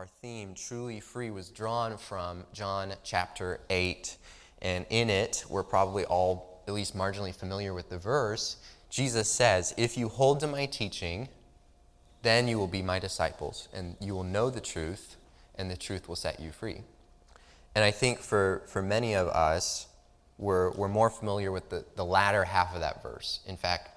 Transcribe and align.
our 0.00 0.06
theme, 0.22 0.54
Truly 0.54 0.98
Free, 0.98 1.30
was 1.30 1.50
drawn 1.50 1.98
from 1.98 2.44
John 2.54 2.94
chapter 3.04 3.60
8. 3.68 4.16
And 4.62 4.86
in 4.88 5.10
it, 5.10 5.44
we're 5.46 5.62
probably 5.62 6.06
all 6.06 6.62
at 6.66 6.72
least 6.72 6.96
marginally 6.96 7.34
familiar 7.34 7.74
with 7.74 7.90
the 7.90 7.98
verse. 7.98 8.56
Jesus 8.88 9.28
says, 9.28 9.74
If 9.76 9.98
you 9.98 10.08
hold 10.08 10.40
to 10.40 10.46
my 10.46 10.64
teaching, 10.64 11.28
then 12.22 12.48
you 12.48 12.58
will 12.58 12.66
be 12.66 12.80
my 12.80 12.98
disciples, 12.98 13.68
and 13.74 13.94
you 14.00 14.14
will 14.14 14.24
know 14.24 14.48
the 14.48 14.62
truth, 14.62 15.16
and 15.56 15.70
the 15.70 15.76
truth 15.76 16.08
will 16.08 16.16
set 16.16 16.40
you 16.40 16.50
free. 16.50 16.80
And 17.74 17.84
I 17.84 17.90
think 17.90 18.20
for, 18.20 18.62
for 18.68 18.80
many 18.80 19.14
of 19.14 19.28
us, 19.28 19.86
we're, 20.38 20.70
we're 20.70 20.88
more 20.88 21.10
familiar 21.10 21.52
with 21.52 21.68
the, 21.68 21.84
the 21.96 22.06
latter 22.06 22.44
half 22.44 22.74
of 22.74 22.80
that 22.80 23.02
verse. 23.02 23.40
In 23.46 23.58
fact, 23.58 23.90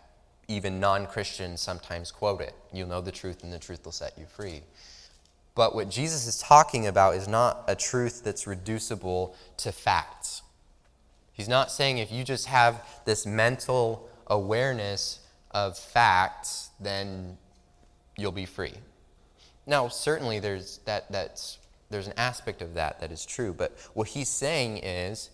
even 0.49 0.81
non 0.81 1.05
Christians 1.05 1.61
sometimes 1.61 2.11
quote 2.11 2.41
it 2.41 2.55
You'll 2.73 2.89
know 2.89 2.99
the 2.99 3.13
truth, 3.13 3.41
and 3.41 3.53
the 3.53 3.57
truth 3.57 3.85
will 3.85 3.93
set 3.93 4.17
you 4.17 4.25
free. 4.25 4.63
But 5.55 5.75
what 5.75 5.89
Jesus 5.89 6.25
is 6.25 6.39
talking 6.39 6.87
about 6.87 7.15
is 7.15 7.27
not 7.27 7.63
a 7.67 7.75
truth 7.75 8.23
that's 8.23 8.47
reducible 8.47 9.35
to 9.57 9.71
facts. 9.71 10.41
He's 11.31 11.49
not 11.49 11.71
saying 11.71 11.97
if 11.97 12.11
you 12.11 12.23
just 12.23 12.47
have 12.47 12.87
this 13.05 13.25
mental 13.25 14.09
awareness 14.27 15.19
of 15.51 15.77
facts, 15.77 16.69
then 16.79 17.37
you'll 18.17 18.31
be 18.31 18.45
free. 18.45 18.73
Now, 19.65 19.87
certainly 19.87 20.39
there's, 20.39 20.79
that, 20.85 21.11
that's, 21.11 21.59
there's 21.89 22.07
an 22.07 22.13
aspect 22.17 22.61
of 22.61 22.73
that 22.73 22.99
that 22.99 23.11
is 23.11 23.25
true, 23.25 23.53
but 23.53 23.77
what 23.93 24.09
he's 24.09 24.29
saying 24.29 24.77
is 24.77 25.29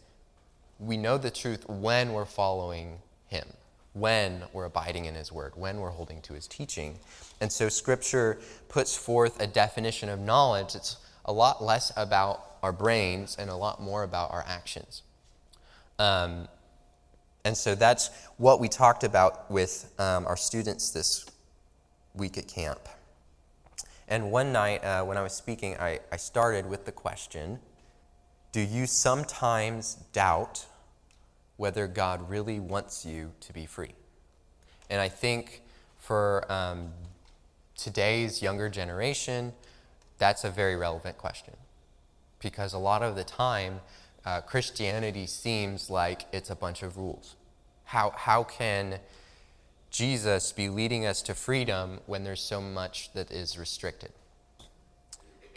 we 0.79 0.97
know 0.97 1.17
the 1.17 1.31
truth 1.31 1.67
when 1.67 2.13
we're 2.13 2.25
following 2.25 2.99
him, 3.27 3.47
when 3.93 4.43
we're 4.53 4.65
abiding 4.65 5.05
in 5.05 5.15
his 5.15 5.31
word, 5.31 5.53
when 5.55 5.79
we're 5.79 5.89
holding 5.89 6.21
to 6.21 6.33
his 6.33 6.47
teaching. 6.47 6.99
And 7.41 7.51
so 7.51 7.69
scripture 7.69 8.39
puts 8.67 8.95
forth 8.95 9.41
a 9.41 9.47
definition 9.47 10.09
of 10.09 10.19
knowledge 10.19 10.73
that's 10.73 10.97
a 11.25 11.33
lot 11.33 11.63
less 11.63 11.91
about 11.95 12.45
our 12.61 12.71
brains 12.71 13.35
and 13.39 13.49
a 13.49 13.55
lot 13.55 13.81
more 13.81 14.03
about 14.03 14.31
our 14.31 14.43
actions. 14.47 15.01
Um, 15.97 16.47
and 17.45 17.55
so 17.55 17.75
that's 17.75 18.09
what 18.37 18.59
we 18.59 18.67
talked 18.67 19.03
about 19.03 19.49
with 19.49 19.91
um, 19.97 20.25
our 20.27 20.37
students 20.37 20.91
this 20.91 21.25
week 22.13 22.37
at 22.37 22.47
camp. 22.47 22.79
And 24.07 24.31
one 24.31 24.51
night 24.51 24.83
uh, 24.83 25.03
when 25.03 25.17
I 25.17 25.21
was 25.21 25.33
speaking, 25.33 25.77
I, 25.77 25.99
I 26.11 26.17
started 26.17 26.65
with 26.65 26.85
the 26.85 26.91
question 26.91 27.59
Do 28.51 28.61
you 28.61 28.87
sometimes 28.87 29.95
doubt 30.13 30.65
whether 31.59 31.87
God 31.87 32.29
really 32.29 32.57
wants 32.57 33.05
you 33.05 33.33
to 33.41 33.51
be 33.51 33.65
free? 33.65 33.93
And 34.89 35.01
I 35.01 35.09
think 35.09 35.61
for 35.97 36.49
um, 36.49 36.93
today's 37.75 38.41
younger 38.41 38.69
generation, 38.69 39.51
that's 40.17 40.45
a 40.45 40.49
very 40.49 40.77
relevant 40.77 41.17
question. 41.17 41.53
Because 42.41 42.71
a 42.71 42.77
lot 42.77 43.03
of 43.03 43.17
the 43.17 43.25
time, 43.25 43.81
uh, 44.25 44.39
Christianity 44.39 45.27
seems 45.27 45.89
like 45.89 46.27
it's 46.31 46.49
a 46.49 46.55
bunch 46.55 46.81
of 46.81 46.95
rules. 46.95 47.35
How, 47.83 48.11
how 48.15 48.45
can 48.45 48.99
Jesus 49.91 50.53
be 50.53 50.69
leading 50.69 51.05
us 51.05 51.21
to 51.23 51.35
freedom 51.35 51.99
when 52.05 52.23
there's 52.23 52.41
so 52.41 52.61
much 52.61 53.11
that 53.11 53.31
is 53.31 53.59
restricted? 53.59 54.13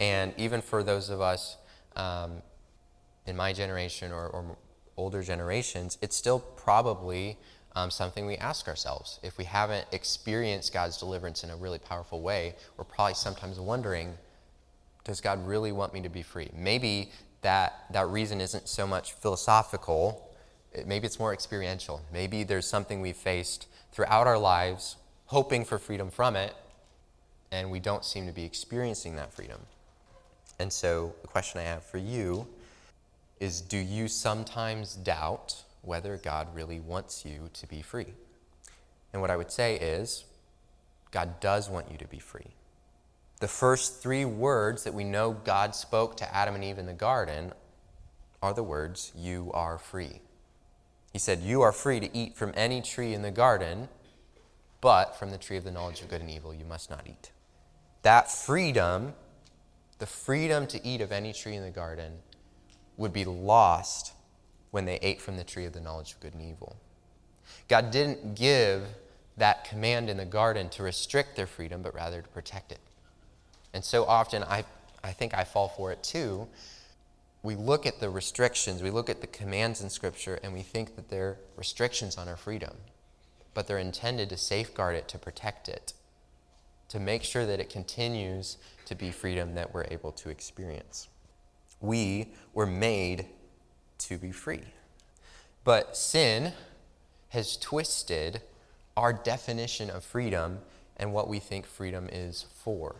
And 0.01 0.33
even 0.37 0.61
for 0.61 0.83
those 0.83 1.09
of 1.09 1.21
us 1.21 1.55
um, 1.95 2.41
in 3.25 3.37
my 3.37 3.53
generation 3.53 4.11
or, 4.11 4.27
or, 4.27 4.57
older 4.97 5.21
generations, 5.21 5.97
it's 6.01 6.15
still 6.15 6.39
probably 6.39 7.37
um, 7.75 7.89
something 7.89 8.25
we 8.25 8.37
ask 8.37 8.67
ourselves. 8.67 9.19
If 9.23 9.37
we 9.37 9.45
haven't 9.45 9.87
experienced 9.91 10.73
God's 10.73 10.97
deliverance 10.97 11.43
in 11.43 11.49
a 11.49 11.55
really 11.55 11.79
powerful 11.79 12.21
way, 12.21 12.55
we're 12.77 12.83
probably 12.83 13.15
sometimes 13.15 13.59
wondering, 13.59 14.13
does 15.03 15.21
God 15.21 15.45
really 15.47 15.71
want 15.71 15.93
me 15.93 16.01
to 16.01 16.09
be 16.09 16.21
free? 16.21 16.49
Maybe 16.55 17.11
that, 17.41 17.85
that 17.91 18.07
reason 18.07 18.39
isn't 18.41 18.69
so 18.69 18.87
much 18.87 19.13
philosophical, 19.13 20.29
it, 20.71 20.87
maybe 20.87 21.05
it's 21.05 21.19
more 21.19 21.33
experiential. 21.33 22.01
Maybe 22.11 22.43
there's 22.43 22.67
something 22.67 23.01
we've 23.01 23.15
faced 23.15 23.67
throughout 23.91 24.27
our 24.27 24.37
lives, 24.37 24.95
hoping 25.27 25.65
for 25.65 25.77
freedom 25.77 26.09
from 26.09 26.35
it, 26.35 26.55
and 27.51 27.69
we 27.69 27.79
don't 27.79 28.05
seem 28.05 28.25
to 28.27 28.33
be 28.33 28.45
experiencing 28.45 29.15
that 29.15 29.33
freedom. 29.33 29.59
And 30.59 30.71
so, 30.71 31.13
the 31.21 31.27
question 31.27 31.59
I 31.59 31.63
have 31.63 31.83
for 31.83 31.97
you 31.97 32.47
is 33.43 33.59
Do 33.61 33.77
you 33.77 34.07
sometimes 34.07 34.95
doubt 34.95 35.63
whether 35.81 36.17
God 36.17 36.55
really 36.55 36.79
wants 36.79 37.25
you 37.25 37.49
to 37.53 37.67
be 37.67 37.81
free? 37.81 38.13
And 39.11 39.21
what 39.21 39.29
I 39.29 39.37
would 39.37 39.51
say 39.51 39.75
is, 39.75 40.23
God 41.11 41.39
does 41.39 41.69
want 41.69 41.91
you 41.91 41.97
to 41.97 42.07
be 42.07 42.19
free. 42.19 42.55
The 43.41 43.47
first 43.49 44.01
three 44.01 44.23
words 44.23 44.85
that 44.85 44.93
we 44.93 45.03
know 45.03 45.33
God 45.33 45.75
spoke 45.75 46.15
to 46.17 46.35
Adam 46.35 46.55
and 46.55 46.63
Eve 46.63 46.77
in 46.77 46.85
the 46.85 46.93
garden 46.93 47.51
are 48.41 48.53
the 48.53 48.63
words, 48.63 49.11
You 49.15 49.51
are 49.53 49.77
free. 49.77 50.21
He 51.11 51.19
said, 51.19 51.41
You 51.41 51.61
are 51.61 51.73
free 51.73 51.99
to 51.99 52.17
eat 52.17 52.35
from 52.37 52.53
any 52.55 52.81
tree 52.81 53.13
in 53.13 53.21
the 53.21 53.31
garden, 53.31 53.89
but 54.79 55.19
from 55.19 55.31
the 55.31 55.37
tree 55.37 55.57
of 55.57 55.65
the 55.65 55.71
knowledge 55.71 56.01
of 56.01 56.09
good 56.09 56.21
and 56.21 56.29
evil 56.29 56.53
you 56.53 56.65
must 56.65 56.89
not 56.89 57.05
eat. 57.05 57.31
That 58.03 58.31
freedom, 58.31 59.13
the 59.99 60.05
freedom 60.05 60.65
to 60.67 60.85
eat 60.87 61.01
of 61.01 61.11
any 61.11 61.33
tree 61.33 61.55
in 61.55 61.63
the 61.63 61.69
garden, 61.69 62.13
would 62.97 63.13
be 63.13 63.25
lost 63.25 64.13
when 64.71 64.85
they 64.85 64.97
ate 65.01 65.21
from 65.21 65.37
the 65.37 65.43
tree 65.43 65.65
of 65.65 65.73
the 65.73 65.81
knowledge 65.81 66.13
of 66.13 66.19
good 66.19 66.33
and 66.33 66.41
evil. 66.41 66.75
God 67.67 67.91
didn't 67.91 68.35
give 68.35 68.83
that 69.37 69.65
command 69.65 70.09
in 70.09 70.17
the 70.17 70.25
garden 70.25 70.69
to 70.69 70.83
restrict 70.83 71.35
their 71.35 71.47
freedom, 71.47 71.81
but 71.81 71.93
rather 71.93 72.21
to 72.21 72.27
protect 72.29 72.71
it. 72.71 72.79
And 73.73 73.83
so 73.83 74.05
often, 74.05 74.43
I, 74.43 74.63
I 75.03 75.11
think 75.11 75.33
I 75.33 75.43
fall 75.43 75.69
for 75.69 75.91
it 75.91 76.03
too. 76.03 76.47
We 77.41 77.55
look 77.55 77.85
at 77.85 77.99
the 77.99 78.09
restrictions, 78.09 78.81
we 78.81 78.89
look 78.89 79.09
at 79.09 79.21
the 79.21 79.27
commands 79.27 79.81
in 79.81 79.89
Scripture, 79.89 80.39
and 80.43 80.53
we 80.53 80.61
think 80.61 80.95
that 80.95 81.09
they're 81.09 81.37
restrictions 81.57 82.17
on 82.17 82.27
our 82.27 82.37
freedom. 82.37 82.75
But 83.53 83.67
they're 83.67 83.77
intended 83.77 84.29
to 84.29 84.37
safeguard 84.37 84.95
it, 84.95 85.07
to 85.09 85.17
protect 85.17 85.67
it, 85.67 85.93
to 86.89 86.99
make 86.99 87.23
sure 87.23 87.45
that 87.45 87.59
it 87.59 87.69
continues 87.69 88.57
to 88.85 88.95
be 88.95 89.11
freedom 89.11 89.55
that 89.55 89.73
we're 89.73 89.85
able 89.91 90.11
to 90.13 90.29
experience. 90.29 91.09
We 91.83 92.29
were 92.53 92.65
made 92.65 93.27
to 93.99 94.17
be 94.17 94.31
free. 94.31 94.63
But 95.63 95.95
sin 95.95 96.53
has 97.29 97.57
twisted 97.57 98.41
our 98.95 99.11
definition 99.11 99.89
of 99.89 100.03
freedom 100.03 100.59
and 100.97 101.13
what 101.13 101.27
we 101.27 101.39
think 101.39 101.65
freedom 101.65 102.07
is 102.11 102.45
for. 102.63 102.95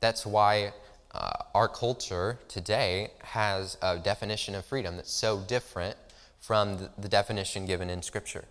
That's 0.00 0.24
why 0.24 0.72
uh, 1.12 1.32
our 1.54 1.68
culture 1.68 2.38
today 2.48 3.10
has 3.22 3.76
a 3.82 3.98
definition 3.98 4.54
of 4.54 4.64
freedom 4.64 4.96
that's 4.96 5.12
so 5.12 5.40
different 5.40 5.96
from 6.38 6.78
the, 6.78 6.90
the 6.96 7.08
definition 7.08 7.66
given 7.66 7.90
in 7.90 8.02
Scripture. 8.02 8.44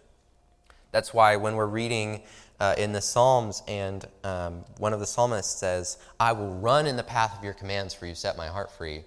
That's 0.91 1.13
why 1.13 1.37
when 1.37 1.55
we're 1.55 1.65
reading 1.67 2.23
uh, 2.59 2.75
in 2.77 2.91
the 2.91 3.01
Psalms 3.01 3.63
and 3.67 4.05
um, 4.23 4.65
one 4.79 4.91
of 4.91 4.99
the 4.99 5.05
psalmists 5.05 5.59
says, 5.59 5.97
I 6.19 6.33
will 6.33 6.55
run 6.55 6.87
in 6.87 6.97
the 6.97 7.03
path 7.03 7.37
of 7.37 7.43
your 7.43 7.53
commands 7.53 7.93
for 7.93 8.05
you 8.05 8.15
set 8.15 8.35
my 8.35 8.47
heart 8.47 8.71
free, 8.71 9.03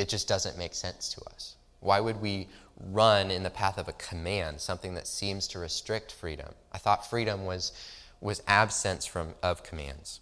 it 0.00 0.08
just 0.08 0.26
doesn't 0.26 0.56
make 0.56 0.74
sense 0.74 1.12
to 1.12 1.20
us. 1.26 1.56
Why 1.80 2.00
would 2.00 2.22
we 2.22 2.48
run 2.90 3.30
in 3.30 3.42
the 3.42 3.50
path 3.50 3.76
of 3.76 3.86
a 3.86 3.92
command, 3.92 4.60
something 4.60 4.94
that 4.94 5.06
seems 5.06 5.46
to 5.48 5.58
restrict 5.58 6.10
freedom? 6.10 6.54
I 6.72 6.78
thought 6.78 7.08
freedom 7.08 7.44
was, 7.44 7.72
was 8.20 8.42
absence 8.48 9.04
from, 9.04 9.34
of 9.42 9.62
commands. 9.62 10.20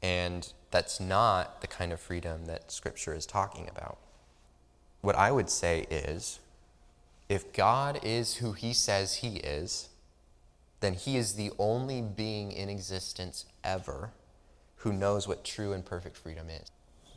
And 0.00 0.52
that's 0.70 1.00
not 1.00 1.60
the 1.60 1.66
kind 1.66 1.92
of 1.92 1.98
freedom 1.98 2.46
that 2.46 2.70
Scripture 2.70 3.14
is 3.14 3.26
talking 3.26 3.68
about. 3.68 3.98
What 5.00 5.16
I 5.16 5.32
would 5.32 5.50
say 5.50 5.86
is 5.90 6.38
if 7.28 7.52
God 7.52 7.98
is 8.04 8.36
who 8.36 8.52
He 8.52 8.72
says 8.72 9.16
He 9.16 9.38
is, 9.38 9.88
then 10.78 10.94
He 10.94 11.16
is 11.16 11.34
the 11.34 11.50
only 11.58 12.00
being 12.00 12.52
in 12.52 12.68
existence 12.68 13.44
ever 13.64 14.10
who 14.76 14.92
knows 14.92 15.26
what 15.26 15.44
true 15.44 15.72
and 15.72 15.84
perfect 15.84 16.16
freedom 16.16 16.48
is. 16.48 16.70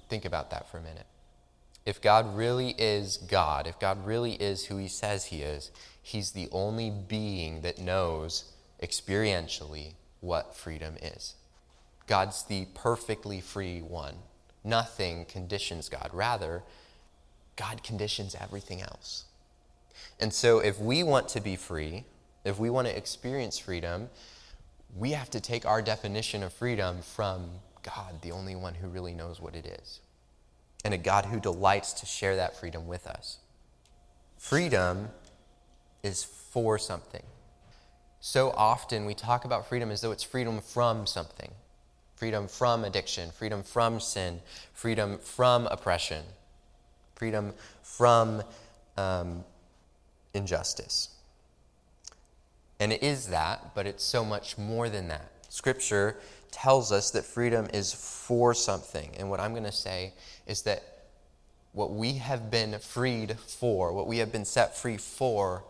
Think 0.09 0.25
about 0.25 0.50
that 0.50 0.71
for 0.71 0.80
a 0.80 0.81
minute. 0.81 1.06
If 1.88 2.01
God 2.01 2.36
really 2.36 2.75
is 2.78 3.16
God, 3.16 3.66
if 3.66 3.80
God 3.80 4.06
really 4.06 4.34
is 4.34 4.66
who 4.66 4.75
He 4.75 4.89
says 4.89 5.28
He 5.28 5.42
is, 5.42 5.72
He's 6.01 6.31
the 6.31 6.50
only 6.51 6.89
being 6.92 7.62
that 7.62 7.80
knows 7.80 8.51
experientially 8.84 9.94
what 10.19 10.54
freedom 10.54 10.98
is. 11.01 11.36
God's 12.06 12.44
the 12.44 12.68
perfectly 12.74 13.39
free 13.39 13.80
one. 13.80 14.16
Nothing 14.66 15.24
conditions 15.24 15.88
God. 15.88 16.10
Rather, 16.12 16.62
God 17.56 17.84
conditions 17.84 18.36
everything 18.38 18.81
else. 18.81 19.24
And 20.19 20.33
so, 20.33 20.60
if 20.60 20.78
we 20.81 21.04
want 21.04 21.30
to 21.30 21.40
be 21.40 21.56
free, 21.56 22.04
if 22.44 22.60
we 22.60 22.69
want 22.69 22.90
to 22.90 22.98
experience 22.98 23.57
freedom, 23.57 24.10
we 24.94 25.12
have 25.12 25.30
to 25.30 25.40
take 25.40 25.66
our 25.66 25.81
definition 25.81 26.44
of 26.44 26.51
freedom 26.51 27.01
from 27.01 27.50
God, 27.81 28.22
the 28.22 28.33
only 28.33 28.57
one 28.57 28.74
who 28.74 28.90
really 28.90 29.13
knows 29.13 29.40
what 29.40 29.56
it 29.56 29.66
is, 29.66 30.01
and 30.85 30.94
a 30.94 30.97
God 30.97 31.25
who 31.25 31.39
delights 31.39 31.94
to 31.94 32.06
share 32.06 32.35
that 32.38 32.57
freedom 32.57 32.88
with 32.88 33.07
us. 33.07 33.39
Freedom 34.38 35.09
is 36.03 36.24
for 36.24 36.77
something. 36.79 37.24
So 38.19 38.51
often 38.51 39.06
we 39.06 39.13
talk 39.13 39.45
about 39.45 39.68
freedom 39.68 39.91
as 39.91 40.01
though 40.01 40.12
it's 40.12 40.24
freedom 40.24 40.62
from 40.62 41.07
something. 41.07 41.51
freedom 42.15 42.47
from 42.47 42.83
addiction, 42.83 43.31
freedom 43.31 43.63
from 43.63 44.00
sin, 44.00 44.41
freedom 44.74 45.19
from 45.19 45.68
oppression, 45.68 46.24
freedom 47.15 47.53
from 47.83 48.41
um, 48.97 49.44
injustice. 50.33 51.09
And 52.80 52.91
it 52.94 53.03
is 53.03 53.27
that, 53.27 53.75
but 53.75 53.88
it's 53.88 54.03
so 54.03 54.25
much 54.25 54.57
more 54.57 54.89
than 54.89 55.07
that. 55.09 55.31
Scripture 55.49 56.17
tells 56.51 56.91
us 56.91 57.11
that 57.11 57.23
freedom 57.23 57.67
is 57.73 57.94
for 57.94 58.53
something. 58.53 59.11
And 59.17 59.29
what 59.29 59.39
I'm 59.39 59.51
going 59.51 59.63
to 59.63 59.71
say 59.71 60.13
is 60.45 60.63
that 60.63 60.83
what 61.73 61.91
we 61.94 62.13
have 62.13 62.49
been 62.49 62.79
freed 62.79 63.38
for, 63.39 63.94
what 63.94 64.07
we 64.07 64.17
have 64.17 64.31
been 64.31 64.45
set 64.45 64.75
free 64.75 64.97
for, 64.97 65.63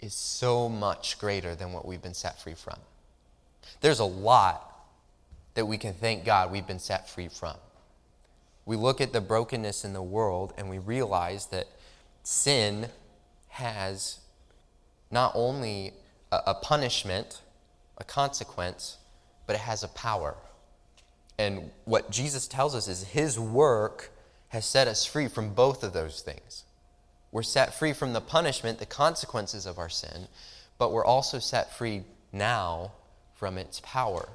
is 0.00 0.14
so 0.14 0.68
much 0.68 1.18
greater 1.18 1.54
than 1.54 1.72
what 1.72 1.86
we've 1.86 2.02
been 2.02 2.14
set 2.14 2.40
free 2.40 2.54
from. 2.54 2.78
There's 3.80 4.00
a 4.00 4.04
lot 4.04 4.66
that 5.54 5.66
we 5.66 5.78
can 5.78 5.94
thank 5.94 6.24
God 6.24 6.50
we've 6.50 6.66
been 6.66 6.78
set 6.78 7.08
free 7.08 7.28
from. 7.28 7.56
We 8.66 8.76
look 8.76 9.00
at 9.00 9.12
the 9.12 9.20
brokenness 9.20 9.84
in 9.84 9.92
the 9.92 10.02
world 10.02 10.52
and 10.56 10.70
we 10.70 10.78
realize 10.78 11.46
that 11.46 11.66
sin 12.22 12.88
has 13.48 14.20
not 15.10 15.32
only 15.34 15.92
a, 16.30 16.54
punishment, 16.54 17.40
a 17.98 18.04
consequence, 18.04 18.98
but 19.50 19.56
it 19.56 19.62
has 19.62 19.82
a 19.82 19.88
power. 19.88 20.36
And 21.36 21.72
what 21.84 22.12
Jesus 22.12 22.46
tells 22.46 22.72
us 22.76 22.86
is 22.86 23.02
his 23.02 23.36
work 23.36 24.12
has 24.50 24.64
set 24.64 24.86
us 24.86 25.04
free 25.04 25.26
from 25.26 25.54
both 25.54 25.82
of 25.82 25.92
those 25.92 26.20
things. 26.20 26.62
We're 27.32 27.42
set 27.42 27.76
free 27.76 27.92
from 27.92 28.12
the 28.12 28.20
punishment, 28.20 28.78
the 28.78 28.86
consequences 28.86 29.66
of 29.66 29.76
our 29.76 29.88
sin, 29.88 30.28
but 30.78 30.92
we're 30.92 31.04
also 31.04 31.40
set 31.40 31.76
free 31.76 32.04
now 32.32 32.92
from 33.34 33.58
its 33.58 33.80
power. 33.82 34.28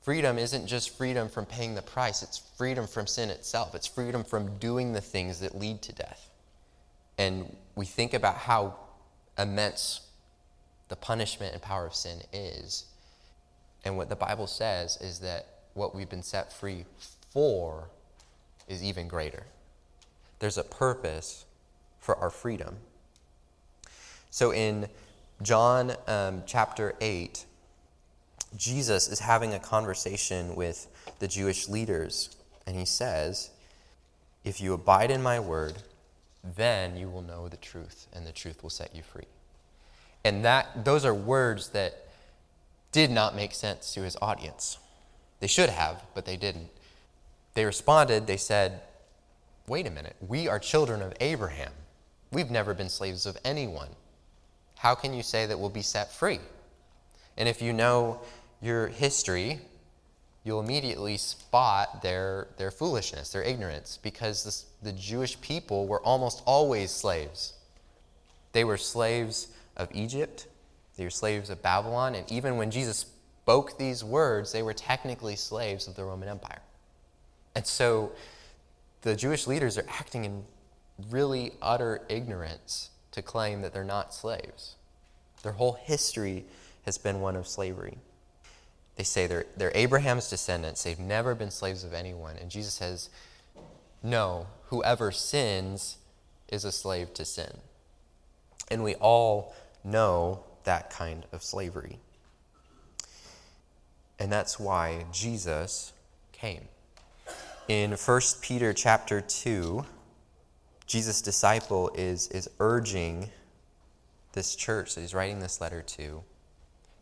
Freedom 0.00 0.38
isn't 0.38 0.66
just 0.66 0.96
freedom 0.96 1.28
from 1.28 1.44
paying 1.44 1.74
the 1.74 1.82
price, 1.82 2.22
it's 2.22 2.40
freedom 2.56 2.86
from 2.86 3.06
sin 3.06 3.28
itself. 3.28 3.74
It's 3.74 3.86
freedom 3.86 4.24
from 4.24 4.56
doing 4.56 4.94
the 4.94 5.02
things 5.02 5.40
that 5.40 5.58
lead 5.58 5.82
to 5.82 5.92
death. 5.92 6.30
And 7.18 7.54
we 7.74 7.84
think 7.84 8.14
about 8.14 8.36
how 8.36 8.76
immense 9.36 10.00
the 10.88 10.96
punishment 10.96 11.52
and 11.52 11.60
power 11.60 11.84
of 11.84 11.94
sin 11.94 12.22
is. 12.32 12.86
And 13.84 13.96
what 13.96 14.08
the 14.08 14.16
Bible 14.16 14.46
says 14.46 14.96
is 15.00 15.20
that 15.20 15.46
what 15.74 15.94
we've 15.94 16.08
been 16.08 16.22
set 16.22 16.52
free 16.52 16.84
for 17.30 17.88
is 18.68 18.82
even 18.82 19.08
greater. 19.08 19.44
There's 20.38 20.58
a 20.58 20.64
purpose 20.64 21.44
for 21.98 22.16
our 22.16 22.30
freedom. 22.30 22.76
So 24.30 24.52
in 24.52 24.88
John 25.42 25.92
um, 26.06 26.42
chapter 26.46 26.94
8, 27.00 27.44
Jesus 28.56 29.08
is 29.08 29.20
having 29.20 29.54
a 29.54 29.58
conversation 29.58 30.54
with 30.54 30.86
the 31.18 31.28
Jewish 31.28 31.68
leaders, 31.68 32.36
and 32.66 32.76
he 32.76 32.84
says, 32.84 33.50
If 34.44 34.60
you 34.60 34.74
abide 34.74 35.10
in 35.10 35.22
my 35.22 35.40
word, 35.40 35.74
then 36.56 36.96
you 36.96 37.08
will 37.08 37.22
know 37.22 37.48
the 37.48 37.56
truth, 37.56 38.06
and 38.12 38.26
the 38.26 38.32
truth 38.32 38.62
will 38.62 38.70
set 38.70 38.94
you 38.94 39.02
free. 39.02 39.26
And 40.24 40.44
that 40.44 40.84
those 40.84 41.04
are 41.04 41.14
words 41.14 41.70
that 41.70 42.08
did 42.92 43.10
not 43.10 43.34
make 43.34 43.54
sense 43.54 43.92
to 43.94 44.02
his 44.02 44.16
audience. 44.22 44.78
They 45.40 45.46
should 45.46 45.70
have, 45.70 46.02
but 46.14 46.24
they 46.24 46.36
didn't. 46.36 46.68
They 47.54 47.64
responded, 47.64 48.26
they 48.26 48.36
said, 48.36 48.80
Wait 49.66 49.86
a 49.86 49.90
minute, 49.90 50.16
we 50.26 50.48
are 50.48 50.58
children 50.58 51.02
of 51.02 51.14
Abraham. 51.20 51.72
We've 52.30 52.50
never 52.50 52.74
been 52.74 52.88
slaves 52.88 53.26
of 53.26 53.36
anyone. 53.44 53.88
How 54.76 54.94
can 54.94 55.14
you 55.14 55.22
say 55.22 55.46
that 55.46 55.58
we'll 55.58 55.70
be 55.70 55.82
set 55.82 56.12
free? 56.12 56.40
And 57.36 57.48
if 57.48 57.62
you 57.62 57.72
know 57.72 58.20
your 58.60 58.88
history, 58.88 59.60
you'll 60.44 60.60
immediately 60.60 61.16
spot 61.16 62.02
their, 62.02 62.48
their 62.56 62.70
foolishness, 62.70 63.30
their 63.30 63.42
ignorance, 63.42 63.98
because 64.02 64.44
this, 64.44 64.66
the 64.82 64.92
Jewish 64.92 65.40
people 65.40 65.86
were 65.86 66.00
almost 66.02 66.42
always 66.46 66.90
slaves. 66.90 67.54
They 68.52 68.64
were 68.64 68.76
slaves 68.76 69.48
of 69.76 69.88
Egypt, 69.92 70.46
they 70.96 71.04
were 71.04 71.10
slaves 71.10 71.50
of 71.50 71.62
Babylon, 71.62 72.14
and 72.14 72.30
even 72.30 72.56
when 72.56 72.70
Jesus 72.70 73.06
spoke 73.42 73.78
these 73.78 74.04
words, 74.04 74.52
they 74.52 74.62
were 74.62 74.74
technically 74.74 75.36
slaves 75.36 75.88
of 75.88 75.96
the 75.96 76.04
Roman 76.04 76.28
Empire. 76.28 76.60
And 77.54 77.66
so 77.66 78.12
the 79.02 79.16
Jewish 79.16 79.46
leaders 79.46 79.78
are 79.78 79.86
acting 79.88 80.24
in 80.24 80.44
really 81.10 81.52
utter 81.60 82.02
ignorance 82.08 82.90
to 83.12 83.22
claim 83.22 83.62
that 83.62 83.72
they're 83.72 83.84
not 83.84 84.14
slaves. 84.14 84.76
Their 85.42 85.52
whole 85.52 85.72
history 85.72 86.44
has 86.84 86.98
been 86.98 87.20
one 87.20 87.36
of 87.36 87.46
slavery. 87.46 87.98
They 88.96 89.04
say 89.04 89.26
they're, 89.26 89.46
they're 89.56 89.72
Abraham's 89.74 90.28
descendants, 90.28 90.82
they've 90.82 90.98
never 90.98 91.34
been 91.34 91.50
slaves 91.50 91.84
of 91.84 91.94
anyone. 91.94 92.36
And 92.36 92.50
Jesus 92.50 92.74
says, 92.74 93.08
No, 94.02 94.46
whoever 94.66 95.10
sins 95.10 95.98
is 96.48 96.64
a 96.64 96.72
slave 96.72 97.12
to 97.14 97.24
sin. 97.24 97.58
And 98.70 98.84
we 98.84 98.94
all 98.96 99.54
know 99.82 100.44
that 100.64 100.90
kind 100.90 101.26
of 101.32 101.42
slavery. 101.42 101.98
And 104.18 104.30
that's 104.30 104.58
why 104.58 105.06
Jesus 105.12 105.92
came. 106.32 106.68
In 107.68 107.92
1 107.92 108.20
Peter 108.40 108.72
chapter 108.72 109.20
2, 109.20 109.84
Jesus' 110.86 111.22
disciple 111.22 111.90
is, 111.94 112.28
is 112.28 112.48
urging 112.60 113.30
this 114.32 114.54
church 114.54 114.94
that 114.94 115.00
he's 115.00 115.14
writing 115.14 115.40
this 115.40 115.60
letter 115.60 115.82
to 115.82 116.22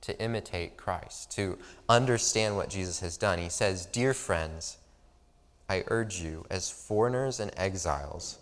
to 0.03 0.19
imitate 0.21 0.77
Christ, 0.77 1.31
to 1.33 1.59
understand 1.89 2.57
what 2.57 2.71
Jesus 2.71 3.01
has 3.01 3.17
done. 3.17 3.39
He 3.39 3.49
says, 3.49 3.87
Dear 3.87 4.15
friends, 4.15 4.79
I 5.69 5.85
urge 5.89 6.21
you, 6.21 6.45
as 6.51 6.71
foreigners 6.71 7.39
and 7.39 7.51
exiles, 7.57 8.39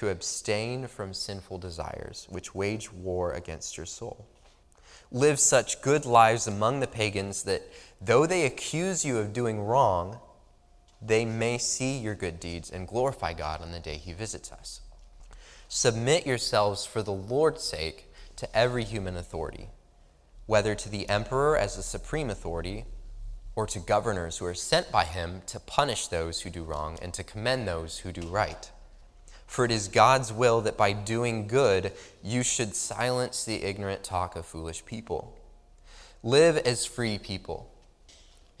to 0.00 0.08
abstain 0.08 0.86
from 0.86 1.12
sinful 1.12 1.58
desires, 1.58 2.26
which 2.30 2.54
wage 2.54 2.90
war 2.90 3.34
against 3.34 3.76
your 3.76 3.84
soul. 3.84 4.26
Live 5.12 5.38
such 5.38 5.82
good 5.82 6.06
lives 6.06 6.46
among 6.46 6.80
the 6.80 6.86
pagans 6.86 7.42
that 7.42 7.70
though 8.00 8.24
they 8.24 8.46
accuse 8.46 9.04
you 9.04 9.18
of 9.18 9.34
doing 9.34 9.60
wrong, 9.60 10.18
they 11.02 11.26
may 11.26 11.58
see 11.58 11.98
your 11.98 12.14
good 12.14 12.40
deeds 12.40 12.70
and 12.70 12.88
glorify 12.88 13.34
God 13.34 13.60
on 13.60 13.72
the 13.72 13.78
day 13.78 13.98
he 13.98 14.14
visits 14.14 14.50
us. 14.50 14.80
Submit 15.68 16.26
yourselves 16.26 16.86
for 16.86 17.02
the 17.02 17.12
Lord's 17.12 17.62
sake 17.62 18.06
to 18.36 18.56
every 18.56 18.84
human 18.84 19.18
authority, 19.18 19.68
whether 20.46 20.74
to 20.74 20.88
the 20.88 21.10
emperor 21.10 21.58
as 21.58 21.76
the 21.76 21.82
supreme 21.82 22.30
authority 22.30 22.86
or 23.54 23.66
to 23.66 23.78
governors 23.78 24.38
who 24.38 24.46
are 24.46 24.54
sent 24.54 24.90
by 24.90 25.04
him 25.04 25.42
to 25.44 25.60
punish 25.60 26.06
those 26.06 26.40
who 26.40 26.48
do 26.48 26.64
wrong 26.64 26.98
and 27.02 27.12
to 27.12 27.22
commend 27.22 27.68
those 27.68 27.98
who 27.98 28.12
do 28.12 28.22
right. 28.22 28.70
For 29.50 29.64
it 29.64 29.72
is 29.72 29.88
God's 29.88 30.32
will 30.32 30.60
that 30.60 30.76
by 30.76 30.92
doing 30.92 31.48
good 31.48 31.90
you 32.22 32.44
should 32.44 32.76
silence 32.76 33.42
the 33.42 33.64
ignorant 33.64 34.04
talk 34.04 34.36
of 34.36 34.46
foolish 34.46 34.84
people. 34.86 35.36
Live 36.22 36.56
as 36.58 36.86
free 36.86 37.18
people. 37.18 37.68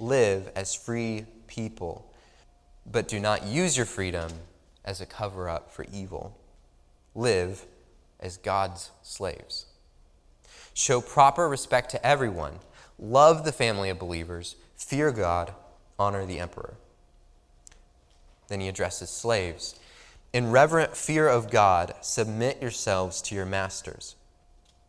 Live 0.00 0.50
as 0.56 0.74
free 0.74 1.26
people 1.46 2.10
but 2.90 3.06
do 3.06 3.20
not 3.20 3.46
use 3.46 3.76
your 3.76 3.86
freedom 3.86 4.32
as 4.84 5.00
a 5.00 5.06
cover 5.06 5.48
up 5.48 5.70
for 5.70 5.86
evil. 5.92 6.36
Live 7.14 7.66
as 8.18 8.36
God's 8.36 8.90
slaves. 9.00 9.66
Show 10.74 11.00
proper 11.00 11.48
respect 11.48 11.92
to 11.92 12.04
everyone. 12.04 12.54
Love 12.98 13.44
the 13.44 13.52
family 13.52 13.90
of 13.90 14.00
believers. 14.00 14.56
Fear 14.76 15.12
God. 15.12 15.54
Honor 16.00 16.26
the 16.26 16.40
emperor. 16.40 16.74
Then 18.48 18.60
he 18.60 18.66
addresses 18.66 19.08
slaves. 19.08 19.78
In 20.32 20.52
reverent 20.52 20.96
fear 20.96 21.26
of 21.26 21.50
God, 21.50 21.92
submit 22.02 22.62
yourselves 22.62 23.20
to 23.22 23.34
your 23.34 23.46
masters, 23.46 24.14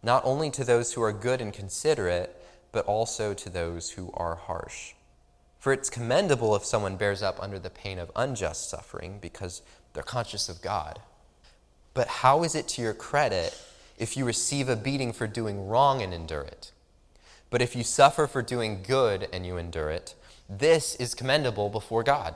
not 0.04 0.24
only 0.24 0.52
to 0.52 0.64
those 0.64 0.94
who 0.94 1.02
are 1.02 1.12
good 1.12 1.42
and 1.42 1.52
considerate, 1.52 2.40
but 2.72 2.86
also 2.86 3.34
to 3.34 3.50
those 3.50 3.92
who 3.92 4.12
are 4.14 4.36
harsh. 4.36 4.94
For 5.58 5.74
it's 5.74 5.90
commendable 5.90 6.56
if 6.56 6.64
someone 6.64 6.96
bears 6.96 7.24
up 7.24 7.42
under 7.42 7.58
the 7.58 7.72
pain 7.72 7.98
of 7.98 8.12
unjust 8.16 8.70
suffering 8.70 9.18
because 9.20 9.64
they're 9.94 10.04
conscious 10.04 10.48
of 10.48 10.62
God. 10.62 11.00
But 11.96 12.08
how 12.08 12.44
is 12.44 12.54
it 12.54 12.68
to 12.70 12.84
your 12.84 12.94
credit 12.94 13.60
if 13.98 14.16
you 14.16 14.26
receive 14.26 14.70
a 14.70 14.76
beating 14.76 15.12
for 15.12 15.26
doing 15.26 15.68
wrong 15.68 16.04
and 16.04 16.14
endure 16.14 16.44
it? 16.44 16.72
But 17.50 17.64
if 17.64 17.76
you 17.76 17.84
suffer 17.84 18.28
for 18.28 18.44
doing 18.44 18.84
good 18.84 19.28
and 19.34 19.44
you 19.44 19.58
endure 19.58 19.90
it, 19.90 20.14
this 20.48 20.94
is 20.96 21.16
commendable 21.16 21.70
before 21.70 22.04
God. 22.04 22.36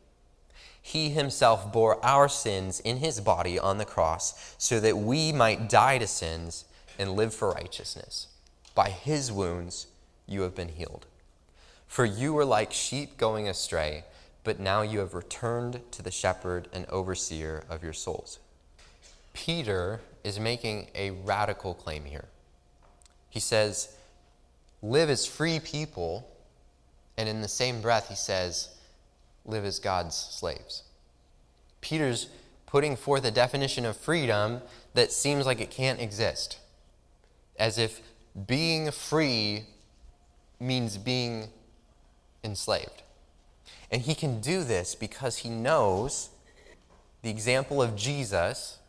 He 0.81 1.09
himself 1.09 1.71
bore 1.71 2.03
our 2.03 2.27
sins 2.27 2.79
in 2.79 2.97
his 2.97 3.19
body 3.19 3.59
on 3.59 3.77
the 3.77 3.85
cross 3.85 4.55
so 4.57 4.79
that 4.79 4.97
we 4.97 5.31
might 5.31 5.69
die 5.69 5.99
to 5.99 6.07
sins 6.07 6.65
and 6.97 7.15
live 7.15 7.33
for 7.33 7.51
righteousness. 7.51 8.27
By 8.73 8.89
his 8.89 9.31
wounds 9.31 9.87
you 10.27 10.41
have 10.41 10.55
been 10.55 10.69
healed. 10.69 11.05
For 11.87 12.05
you 12.05 12.33
were 12.33 12.45
like 12.45 12.71
sheep 12.71 13.17
going 13.17 13.47
astray, 13.47 14.05
but 14.43 14.59
now 14.59 14.81
you 14.81 14.99
have 14.99 15.13
returned 15.13 15.81
to 15.91 16.01
the 16.01 16.11
shepherd 16.11 16.67
and 16.73 16.85
overseer 16.87 17.63
of 17.69 17.83
your 17.83 17.93
souls. 17.93 18.39
Peter 19.33 20.01
is 20.23 20.39
making 20.39 20.87
a 20.95 21.11
radical 21.11 21.73
claim 21.73 22.05
here. 22.05 22.25
He 23.29 23.39
says, 23.39 23.95
Live 24.81 25.09
as 25.09 25.25
free 25.25 25.59
people, 25.59 26.27
and 27.17 27.29
in 27.29 27.41
the 27.41 27.47
same 27.47 27.81
breath, 27.81 28.09
he 28.09 28.15
says, 28.15 28.69
live 29.45 29.65
as 29.65 29.79
God's 29.79 30.15
slaves. 30.15 30.83
Peter's 31.81 32.27
putting 32.65 32.95
forth 32.95 33.25
a 33.25 33.31
definition 33.31 33.85
of 33.85 33.97
freedom 33.97 34.61
that 34.93 35.11
seems 35.11 35.45
like 35.45 35.59
it 35.59 35.69
can't 35.69 35.99
exist, 35.99 36.57
as 37.57 37.77
if 37.77 38.01
being 38.47 38.91
free 38.91 39.65
means 40.59 40.97
being 40.97 41.49
enslaved. 42.43 43.03
And 43.91 44.03
he 44.03 44.15
can 44.15 44.39
do 44.39 44.63
this 44.63 44.95
because 44.95 45.39
he 45.39 45.49
knows 45.49 46.29
the 47.23 47.29
example 47.29 47.81
of 47.81 47.95
Jesus, 47.95 48.79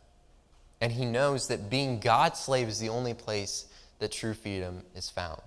and 0.79 0.93
he 0.93 1.05
knows 1.05 1.47
that 1.47 1.69
being 1.69 1.99
God's 1.99 2.39
slave 2.39 2.67
is 2.67 2.79
the 2.79 2.89
only 2.89 3.13
place 3.13 3.65
that 3.99 4.11
true 4.11 4.33
freedom 4.33 4.83
is 4.95 5.09
found. 5.09 5.41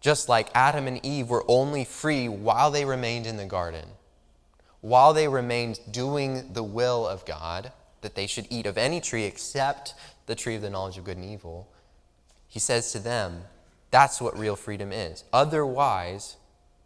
Just 0.00 0.28
like 0.28 0.50
Adam 0.54 0.86
and 0.86 1.04
Eve 1.04 1.28
were 1.28 1.44
only 1.48 1.84
free 1.84 2.28
while 2.28 2.70
they 2.70 2.84
remained 2.84 3.26
in 3.26 3.36
the 3.36 3.44
garden, 3.44 3.86
while 4.80 5.12
they 5.12 5.28
remained 5.28 5.80
doing 5.90 6.52
the 6.52 6.62
will 6.62 7.06
of 7.06 7.24
God, 7.26 7.72
that 8.00 8.14
they 8.14 8.26
should 8.26 8.46
eat 8.50 8.66
of 8.66 8.78
any 8.78 9.00
tree 9.00 9.24
except 9.24 9.94
the 10.26 10.34
tree 10.34 10.54
of 10.54 10.62
the 10.62 10.70
knowledge 10.70 10.96
of 10.96 11.04
good 11.04 11.16
and 11.16 11.26
evil, 11.26 11.68
he 12.48 12.58
says 12.58 12.92
to 12.92 12.98
them, 12.98 13.42
that's 13.90 14.20
what 14.20 14.38
real 14.38 14.56
freedom 14.56 14.92
is. 14.92 15.24
Otherwise, 15.32 16.36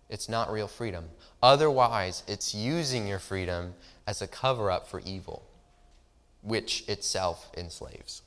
it's 0.08 0.28
not 0.28 0.50
real 0.50 0.68
freedom. 0.68 1.04
Otherwise, 1.42 2.22
it's 2.26 2.54
using 2.54 3.06
your 3.06 3.18
freedom 3.18 3.74
as 4.06 4.20
a 4.20 4.26
cover 4.26 4.70
up 4.70 4.88
for 4.88 5.00
evil, 5.00 5.42
which 6.42 6.88
itself 6.88 7.50
enslaves. 7.56 8.22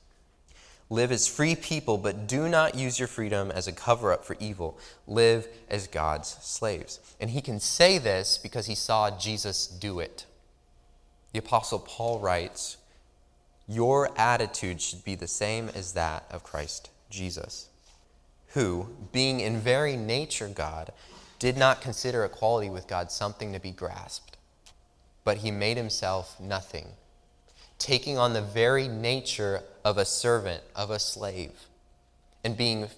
Live 0.89 1.11
as 1.11 1.27
free 1.27 1.55
people, 1.55 1.97
but 1.97 2.27
do 2.27 2.47
not 2.47 2.75
use 2.75 2.97
your 2.97 3.09
freedom 3.09 3.51
as 3.51 3.67
a 3.67 3.73
cover 3.73 4.13
up 4.13 4.23
for 4.23 4.37
evil. 4.39 4.77
Live 5.05 5.47
as 5.69 5.87
God's 5.87 6.29
slaves. 6.41 6.99
And 7.19 7.31
he 7.31 7.41
can 7.41 7.59
say 7.59 7.97
this 7.97 8.37
because 8.37 8.67
he 8.67 8.75
saw 8.75 9.17
Jesus 9.17 9.67
do 9.67 9.99
it. 9.99 10.25
The 11.33 11.39
Apostle 11.39 11.79
Paul 11.79 12.19
writes, 12.19 12.77
Your 13.67 14.09
attitude 14.17 14.81
should 14.81 15.03
be 15.03 15.15
the 15.15 15.27
same 15.27 15.69
as 15.75 15.91
that 15.91 16.23
of 16.31 16.43
Christ 16.43 16.89
Jesus, 17.09 17.67
who, 18.49 18.87
being 19.11 19.41
in 19.41 19.59
very 19.59 19.97
nature 19.97 20.47
God, 20.47 20.93
did 21.37 21.57
not 21.57 21.81
consider 21.81 22.23
equality 22.23 22.69
with 22.69 22.87
God 22.87 23.11
something 23.11 23.51
to 23.51 23.59
be 23.59 23.71
grasped, 23.71 24.37
but 25.25 25.39
he 25.39 25.51
made 25.51 25.75
himself 25.75 26.39
nothing 26.39 26.87
taking 27.79 28.17
on 28.17 28.33
the 28.33 28.41
very 28.41 28.87
nature 28.87 29.63
of 29.87 29.97
a 29.97 30.03
servant, 30.03 30.61
of 30.75 30.91
a 30.91 30.99
slave, 30.99 31.53
and 32.43 32.57
being 32.57 32.89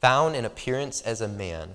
found 0.00 0.34
in 0.34 0.46
appearance 0.46 1.02
as 1.02 1.20
a 1.20 1.28
man, 1.28 1.74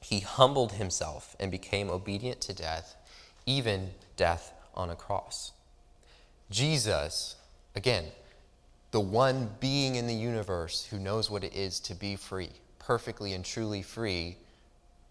he 0.00 0.18
humbled 0.18 0.72
himself 0.72 1.36
and 1.38 1.48
became 1.48 1.88
obedient 1.88 2.40
to 2.40 2.52
death, 2.52 2.96
even 3.46 3.90
death 4.16 4.52
on 4.74 4.90
a 4.90 4.96
cross. 4.96 5.52
Jesus, 6.50 7.36
again, 7.76 8.06
the 8.90 8.98
one 8.98 9.50
being 9.60 9.94
in 9.94 10.08
the 10.08 10.14
universe 10.14 10.88
who 10.90 10.98
knows 10.98 11.30
what 11.30 11.44
it 11.44 11.54
is 11.54 11.78
to 11.78 11.94
be 11.94 12.16
free, 12.16 12.50
perfectly 12.80 13.32
and 13.32 13.44
truly 13.44 13.82
free, 13.82 14.38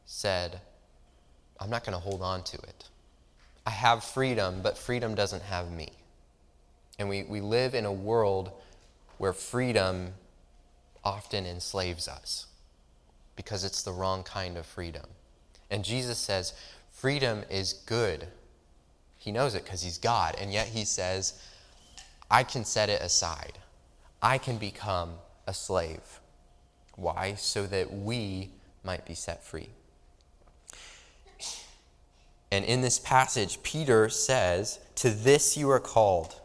said, 0.06 0.60
I'm 1.58 1.70
not 1.70 1.86
going 1.86 1.94
to 1.94 2.04
hold 2.04 2.22
on 2.22 2.44
to 2.44 2.58
it. 2.58 2.90
I 3.66 3.70
have 3.70 4.04
freedom, 4.04 4.60
but 4.62 4.78
freedom 4.78 5.16
doesn't 5.16 5.44
have 5.44 5.72
me. 5.72 5.94
And 7.02 7.10
we, 7.10 7.24
we 7.24 7.42
live 7.42 7.74
in 7.74 7.86
a 7.86 7.92
world 7.92 8.52
where 9.18 9.34
freedom 9.34 10.14
often 11.04 11.48
enslaves 11.48 12.08
us 12.08 12.46
because 13.36 13.64
it's 13.64 13.82
the 13.82 13.92
wrong 13.92 14.22
kind 14.22 14.56
of 14.56 14.68
freedom. 14.68 15.06
And 15.72 15.84
Jesus 15.84 16.20
says, 16.20 16.54
freedom 16.92 17.44
is 17.50 17.74
good. 17.74 18.28
He 19.18 19.32
knows 19.32 19.56
it 19.56 19.64
because 19.64 19.82
he's 19.82 19.98
God. 19.98 20.36
And 20.40 20.54
yet 20.54 20.68
he 20.68 20.86
says, 20.86 21.42
I 22.30 22.44
can 22.44 22.64
set 22.64 22.88
it 22.88 23.02
aside. 23.02 23.58
I 24.22 24.38
can 24.38 24.60
become 24.60 25.14
a 25.48 25.56
slave. 25.56 26.20
Why? 26.98 27.34
So 27.34 27.66
that 27.66 27.92
we 27.92 28.52
might 28.84 29.08
be 29.08 29.16
set 29.16 29.44
free. 29.44 29.70
And 32.52 32.64
in 32.64 32.82
this 32.82 33.00
passage, 33.00 33.64
Peter 33.64 34.08
says, 34.08 34.80
To 34.98 35.10
this 35.10 35.58
you 35.58 35.68
are 35.72 35.80
called 35.80 36.36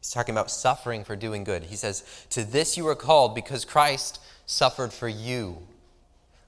He's 0.00 0.10
talking 0.10 0.34
about 0.34 0.50
suffering 0.50 1.04
for 1.04 1.14
doing 1.14 1.44
good. 1.44 1.64
He 1.64 1.76
says, 1.76 2.04
To 2.30 2.42
this 2.42 2.76
you 2.76 2.88
are 2.88 2.94
called 2.94 3.34
because 3.34 3.64
Christ 3.64 4.20
suffered 4.46 4.92
for 4.92 5.08
you, 5.08 5.58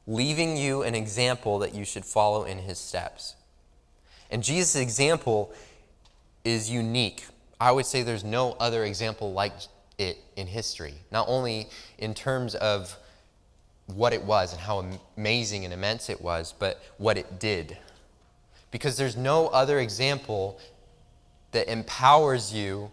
leaving 0.06 0.56
you 0.56 0.82
an 0.82 0.94
example 0.94 1.58
that 1.58 1.74
you 1.74 1.84
should 1.84 2.04
follow 2.04 2.44
in 2.44 2.58
his 2.58 2.78
steps. 2.78 3.36
And 4.30 4.42
Jesus' 4.42 4.76
example 4.76 5.52
is 6.44 6.70
unique. 6.70 7.26
I 7.60 7.70
would 7.70 7.86
say 7.86 8.02
there's 8.02 8.24
no 8.24 8.52
other 8.58 8.84
example 8.84 9.32
like 9.32 9.52
it 9.98 10.18
in 10.34 10.46
history, 10.46 10.94
not 11.10 11.26
only 11.28 11.68
in 11.98 12.14
terms 12.14 12.54
of 12.54 12.96
what 13.86 14.14
it 14.14 14.24
was 14.24 14.52
and 14.52 14.60
how 14.62 14.84
amazing 15.16 15.64
and 15.64 15.74
immense 15.74 16.08
it 16.08 16.20
was, 16.20 16.54
but 16.58 16.82
what 16.96 17.18
it 17.18 17.38
did. 17.38 17.76
Because 18.70 18.96
there's 18.96 19.16
no 19.16 19.48
other 19.48 19.78
example 19.78 20.58
that 21.50 21.70
empowers 21.70 22.54
you 22.54 22.90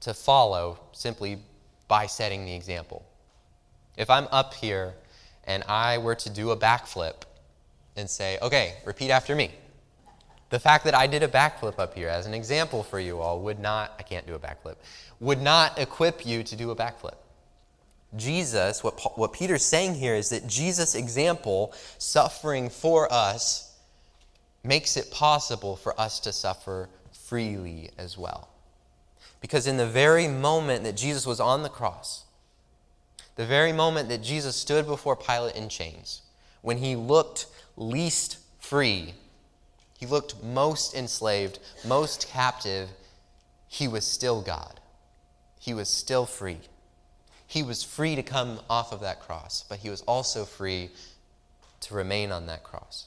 to 0.00 0.14
follow 0.14 0.78
simply 0.92 1.38
by 1.88 2.06
setting 2.06 2.44
the 2.44 2.54
example. 2.54 3.04
If 3.96 4.10
I'm 4.10 4.28
up 4.30 4.54
here 4.54 4.94
and 5.44 5.62
I 5.64 5.98
were 5.98 6.14
to 6.14 6.30
do 6.30 6.50
a 6.50 6.56
backflip 6.56 7.22
and 7.96 8.08
say, 8.08 8.38
okay, 8.40 8.74
repeat 8.84 9.10
after 9.10 9.34
me. 9.34 9.50
The 10.50 10.58
fact 10.58 10.84
that 10.84 10.94
I 10.94 11.06
did 11.06 11.22
a 11.22 11.28
backflip 11.28 11.78
up 11.78 11.94
here 11.94 12.08
as 12.08 12.26
an 12.26 12.34
example 12.34 12.82
for 12.82 12.98
you 12.98 13.20
all 13.20 13.40
would 13.40 13.60
not, 13.60 13.94
I 13.98 14.02
can't 14.02 14.26
do 14.26 14.34
a 14.34 14.38
backflip, 14.38 14.76
would 15.20 15.40
not 15.40 15.78
equip 15.78 16.26
you 16.26 16.42
to 16.42 16.56
do 16.56 16.70
a 16.70 16.76
backflip. 16.76 17.14
Jesus, 18.16 18.82
what, 18.82 19.16
what 19.16 19.32
Peter's 19.32 19.64
saying 19.64 19.94
here 19.94 20.16
is 20.16 20.30
that 20.30 20.46
Jesus' 20.48 20.96
example, 20.96 21.72
suffering 21.98 22.68
for 22.68 23.12
us, 23.12 23.76
makes 24.64 24.96
it 24.96 25.10
possible 25.10 25.76
for 25.76 25.98
us 26.00 26.18
to 26.20 26.32
suffer 26.32 26.88
freely 27.12 27.90
as 27.96 28.18
well. 28.18 28.48
Because 29.40 29.66
in 29.66 29.76
the 29.76 29.86
very 29.86 30.28
moment 30.28 30.84
that 30.84 30.96
Jesus 30.96 31.26
was 31.26 31.40
on 31.40 31.62
the 31.62 31.68
cross, 31.68 32.24
the 33.36 33.46
very 33.46 33.72
moment 33.72 34.08
that 34.08 34.22
Jesus 34.22 34.56
stood 34.56 34.86
before 34.86 35.16
Pilate 35.16 35.56
in 35.56 35.68
chains, 35.68 36.22
when 36.62 36.78
he 36.78 36.94
looked 36.94 37.46
least 37.76 38.38
free, 38.58 39.14
he 39.98 40.06
looked 40.06 40.42
most 40.42 40.94
enslaved, 40.94 41.58
most 41.86 42.28
captive, 42.28 42.90
he 43.68 43.88
was 43.88 44.04
still 44.04 44.42
God. 44.42 44.80
He 45.58 45.74
was 45.74 45.88
still 45.88 46.26
free. 46.26 46.60
He 47.46 47.62
was 47.62 47.82
free 47.82 48.16
to 48.16 48.22
come 48.22 48.60
off 48.68 48.92
of 48.92 49.00
that 49.00 49.20
cross, 49.20 49.64
but 49.68 49.78
he 49.78 49.90
was 49.90 50.02
also 50.02 50.44
free 50.44 50.90
to 51.80 51.94
remain 51.94 52.32
on 52.32 52.46
that 52.46 52.62
cross. 52.62 53.06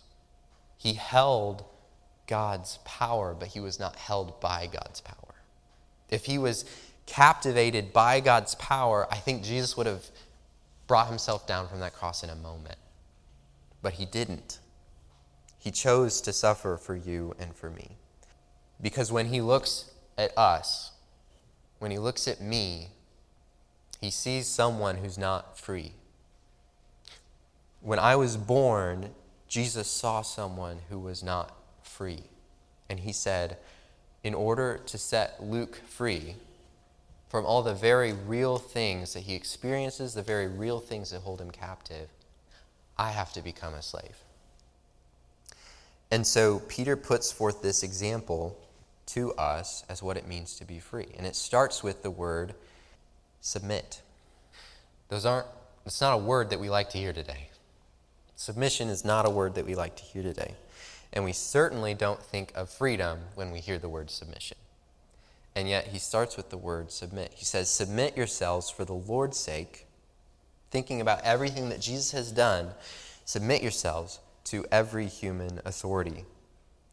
He 0.78 0.94
held 0.94 1.64
God's 2.28 2.80
power, 2.86 3.36
but 3.38 3.50
he 3.50 3.60
was 3.60 3.80
not 3.80 3.96
held 3.96 4.40
by 4.40 4.68
God's 4.72 5.02
power. 5.02 5.23
If 6.14 6.26
he 6.26 6.38
was 6.38 6.64
captivated 7.06 7.92
by 7.92 8.20
God's 8.20 8.54
power, 8.56 9.08
I 9.12 9.16
think 9.16 9.44
Jesus 9.44 9.76
would 9.76 9.88
have 9.88 10.06
brought 10.86 11.08
himself 11.08 11.48
down 11.48 11.68
from 11.68 11.80
that 11.80 11.94
cross 11.94 12.24
in 12.24 12.30
a 12.30 12.36
moment. 12.36 12.78
But 13.82 13.94
he 13.94 14.06
didn't. 14.06 14.60
He 15.58 15.72
chose 15.72 16.22
to 16.22 16.32
suffer 16.32 16.78
for 16.78 16.96
you 16.96 17.34
and 17.40 17.56
for 17.56 17.70
me. 17.70 17.98
Because 18.80 19.12
when 19.12 19.28
he 19.28 19.42
looks 19.42 19.92
at 20.18 20.38
us, 20.38 20.92
when 21.80 21.90
he 21.90 21.98
looks 21.98 22.28
at 22.28 22.40
me, 22.40 22.90
he 24.00 24.12
sees 24.12 24.48
someone 24.48 24.98
who's 24.98 25.18
not 25.18 25.58
free. 25.58 25.94
When 27.82 27.98
I 27.98 28.16
was 28.16 28.38
born, 28.38 29.10
Jesus 29.48 29.88
saw 29.88 30.22
someone 30.22 30.80
who 30.90 31.00
was 31.00 31.24
not 31.24 31.58
free. 31.82 32.24
And 32.90 33.00
he 33.00 33.14
said, 33.14 33.58
in 34.24 34.34
order 34.34 34.80
to 34.86 34.98
set 34.98 35.44
Luke 35.44 35.82
free 35.88 36.36
from 37.30 37.46
all 37.46 37.62
the 37.62 37.74
very 37.74 38.14
real 38.14 38.58
things 38.58 39.14
that 39.14 39.22
he 39.22 39.36
experiences, 39.36 40.14
the 40.14 40.22
very 40.22 40.48
real 40.48 40.80
things 40.80 41.12
that 41.12 41.22
hold 41.22 41.42
him 41.42 41.52
captive, 41.52 42.08
I 42.98 43.10
have 43.10 43.34
to 43.34 43.42
become 43.42 43.74
a 43.74 43.82
slave. 43.82 44.18
And 46.12 46.26
so 46.28 46.60
Peter 46.68 46.96
puts 46.96 47.32
forth 47.32 47.62
this 47.62 47.82
example 47.82 48.58
to 49.08 49.34
us 49.34 49.84
as 49.90 50.04
what 50.04 50.16
it 50.16 50.28
means 50.28 50.56
to 50.58 50.66
be 50.66 50.80
free. 50.80 51.08
And 51.18 51.26
it 51.26 51.36
starts 51.36 51.84
with 51.84 52.04
the 52.04 52.12
word 52.12 52.54
submit. 53.42 54.02
Those 55.10 55.26
aren't, 55.26 55.48
it's 55.86 56.02
not 56.02 56.14
a 56.14 56.18
word 56.18 56.52
that 56.52 56.60
we 56.60 56.70
like 56.70 56.92
to 56.92 56.98
hear 56.98 57.14
today. 57.14 57.50
Submission 58.36 58.90
is 58.90 59.04
not 59.04 59.26
a 59.26 59.30
word 59.30 59.56
that 59.56 59.66
we 59.66 59.76
like 59.76 59.96
to 59.96 60.04
hear 60.04 60.24
today. 60.24 60.54
And 61.14 61.24
we 61.24 61.32
certainly 61.32 61.94
don't 61.94 62.22
think 62.22 62.52
of 62.56 62.70
freedom 62.70 63.20
when 63.36 63.52
we 63.52 63.60
hear 63.60 63.78
the 63.78 63.88
word 63.88 64.10
submission. 64.10 64.58
And 65.56 65.70
yet 65.70 65.88
he 65.88 66.00
starts 66.00 66.36
with 66.36 66.50
the 66.50 66.58
word 66.58 66.92
submit. 66.92 67.34
He 67.36 67.46
says, 67.46 67.70
Submit 67.70 68.18
yourselves 68.18 68.72
for 68.72 68.84
the 68.84 68.94
Lord's 68.94 69.38
sake, 69.38 69.86
thinking 70.72 71.00
about 71.00 71.22
everything 71.22 71.70
that 71.70 71.80
Jesus 71.80 72.12
has 72.12 72.32
done, 72.32 72.72
submit 73.26 73.62
yourselves 73.62 74.20
to 74.46 74.66
every 74.72 75.06
human 75.06 75.62
authority, 75.64 76.26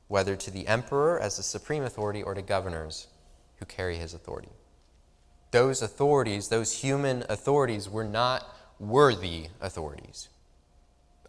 whether 0.08 0.36
to 0.36 0.50
the 0.50 0.66
emperor 0.66 1.18
as 1.18 1.38
the 1.38 1.42
supreme 1.42 1.82
authority 1.82 2.22
or 2.22 2.34
to 2.34 2.42
governors 2.42 3.06
who 3.56 3.64
carry 3.64 3.96
his 3.96 4.12
authority. 4.12 4.50
Those 5.50 5.80
authorities, 5.80 6.48
those 6.48 6.80
human 6.80 7.24
authorities, 7.28 7.88
were 7.88 8.04
not 8.04 8.46
worthy 8.78 9.48
authorities. 9.60 10.28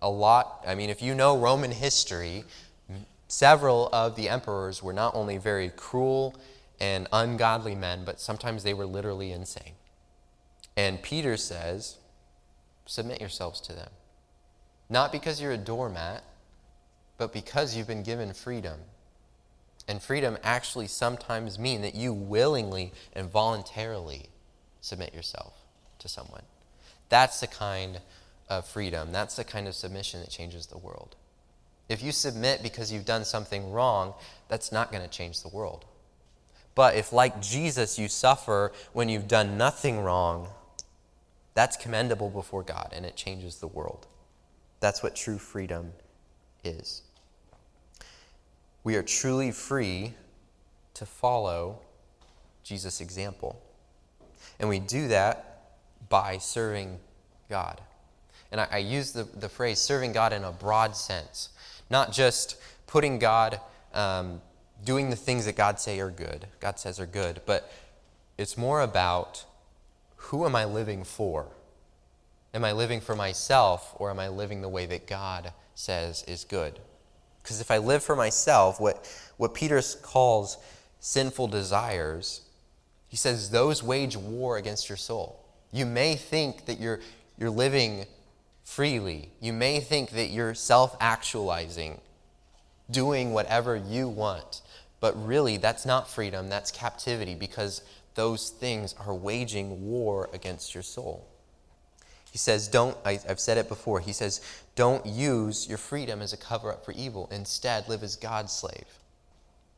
A 0.02 0.10
lot, 0.10 0.64
I 0.68 0.76
mean, 0.76 0.90
if 0.90 1.02
you 1.02 1.16
know 1.16 1.38
Roman 1.38 1.72
history, 1.72 2.44
several 3.32 3.88
of 3.94 4.18
the 4.18 4.28
emperors 4.28 4.84
were 4.84 4.92
not 4.92 5.16
only 5.16 5.38
very 5.38 5.70
cruel 5.70 6.36
and 6.82 7.08
ungodly 7.14 7.76
men, 7.76 8.04
but 8.04 8.20
sometimes 8.20 8.64
they 8.64 8.74
were 8.74 8.86
literally 8.86 9.32
insane. 9.32 9.74
And 10.76 11.02
Peter 11.02 11.38
says, 11.38 11.98
Submit 12.86 13.22
yourselves 13.22 13.62
to 13.62 13.74
them. 13.74 13.90
Not 14.90 15.14
because 15.14 15.42
you're 15.42 15.54
a 15.54 15.58
doormat, 15.58 16.24
but 17.18 17.32
because 17.32 17.78
you've 17.78 17.88
been 17.88 18.04
given 18.04 18.34
freedom. 18.34 18.80
And 19.88 20.02
freedom 20.02 20.38
actually 20.44 20.88
sometimes 20.88 21.58
mean 21.58 21.82
that 21.84 21.96
you 21.96 22.12
willingly 22.12 22.92
and 23.14 23.30
voluntarily 23.30 24.26
submit 24.82 25.14
yourself 25.14 25.54
to 26.00 26.10
someone. 26.10 26.44
That's 27.08 27.40
the 27.40 27.48
kind 27.48 28.02
of 28.50 28.66
freedom. 28.66 29.14
That's 29.14 29.38
the 29.38 29.46
kind 29.46 29.70
of 29.70 29.76
submission 29.76 30.20
that 30.20 30.30
changes 30.30 30.66
the 30.66 30.78
world. 30.78 31.16
If 31.92 32.02
you 32.02 32.14
submit 32.14 32.64
because 32.64 32.90
you've 32.90 33.04
done 33.04 33.26
something 33.26 33.70
wrong, 33.70 34.14
that's 34.48 34.72
not 34.72 34.92
going 34.94 35.04
to 35.04 35.10
change 35.10 35.42
the 35.42 35.50
world. 35.50 35.84
But 36.74 36.96
if, 36.96 37.12
like 37.12 37.42
Jesus, 37.42 38.00
you 38.00 38.08
suffer 38.08 38.72
when 38.94 39.10
you've 39.10 39.28
done 39.28 39.58
nothing 39.58 40.00
wrong, 40.00 40.48
that's 41.54 41.76
commendable 41.76 42.30
before 42.30 42.64
God 42.64 42.94
and 42.94 43.06
it 43.06 43.18
changes 43.18 43.58
the 43.58 43.68
world. 43.68 44.08
That's 44.80 45.04
what 45.04 45.18
true 45.18 45.38
freedom 45.38 45.92
is. 46.64 47.02
We 48.86 48.96
are 48.96 49.04
truly 49.04 49.52
free 49.52 50.14
to 50.94 51.06
follow 51.06 51.80
Jesus' 52.64 53.02
example. 53.02 53.62
And 54.62 54.70
we 54.70 54.80
do 54.80 55.10
that 55.10 55.74
by 56.08 56.38
serving 56.38 57.00
God. 57.50 57.82
And 58.50 58.62
I, 58.62 58.68
I 58.72 58.78
use 58.78 59.12
the, 59.12 59.24
the 59.24 59.50
phrase 59.50 59.80
serving 59.80 60.14
God 60.14 60.32
in 60.32 60.46
a 60.46 60.52
broad 60.52 60.96
sense, 60.96 61.50
not 61.92 62.12
just 62.12 62.56
putting 62.88 63.20
God 63.20 63.60
um, 63.94 64.42
doing 64.84 65.10
the 65.10 65.16
things 65.16 65.46
that 65.46 65.56
God 65.56 65.80
say 65.80 66.00
are 66.00 66.10
good, 66.10 66.48
God 66.60 66.80
says 66.80 67.00
are 67.00 67.06
good, 67.06 67.42
but 67.46 67.72
it's 68.38 68.58
more 68.58 68.82
about 68.82 69.46
who 70.16 70.46
am 70.46 70.56
I 70.56 70.66
living 70.66 71.04
for? 71.04 71.48
Am 72.54 72.64
I 72.66 72.72
living 72.72 73.02
for 73.02 73.16
myself 73.16 73.94
or 73.98 74.10
am 74.10 74.20
I 74.20 74.30
living 74.30 74.62
the 74.62 74.70
way 74.70 74.86
that 74.86 75.06
God 75.06 75.54
says 75.76 76.24
is 76.28 76.44
good? 76.44 76.80
Because 77.44 77.60
if 77.60 77.72
I 77.72 77.78
live 77.78 78.04
for 78.04 78.16
myself, 78.16 78.80
what, 78.80 79.10
what 79.38 79.54
Peter 79.54 79.82
calls 80.02 80.58
sinful 81.00 81.48
desires, 81.48 82.42
he 83.08 83.18
says 83.18 83.50
those 83.50 83.84
wage 83.84 84.16
war 84.16 84.58
against 84.58 84.90
your 84.90 84.98
soul. 84.98 85.44
You 85.72 85.86
may 85.86 86.16
think 86.16 86.66
that 86.66 86.80
you're, 86.80 87.00
you're 87.38 87.50
living 87.50 88.06
freely. 88.72 89.30
You 89.42 89.52
may 89.52 89.82
think 89.82 90.12
that 90.12 90.30
you're 90.30 90.54
self 90.54 90.96
actualizing, 91.02 92.00
doing 92.90 93.34
whatever 93.34 93.76
you 93.76 94.08
want. 94.08 94.62
But 95.02 95.14
really, 95.26 95.58
that's 95.58 95.86
not 95.86 96.10
freedom, 96.10 96.48
that's 96.48 96.72
captivity 96.72 97.36
because 97.36 97.82
those 98.16 98.50
things 98.50 98.96
are 99.06 99.14
waging 99.14 99.86
war 99.86 100.30
against 100.32 100.74
your 100.74 100.84
soul. 100.84 101.28
He 102.32 102.38
says, 102.38 102.70
don't, 102.70 102.96
I, 103.04 103.20
have 103.28 103.42
said 103.42 103.58
it 103.58 103.68
before, 103.68 104.00
he 104.00 104.14
says, 104.14 104.40
don't 104.76 105.06
use 105.06 105.68
your 105.68 105.78
freedom 105.78 106.22
as 106.22 106.32
a 106.32 106.38
cover 106.38 106.72
up 106.72 106.86
for 106.86 106.94
evil. 106.94 107.28
Instead, 107.30 107.90
live 107.90 108.04
as 108.04 108.16
God's 108.16 108.54
slave. 108.54 108.86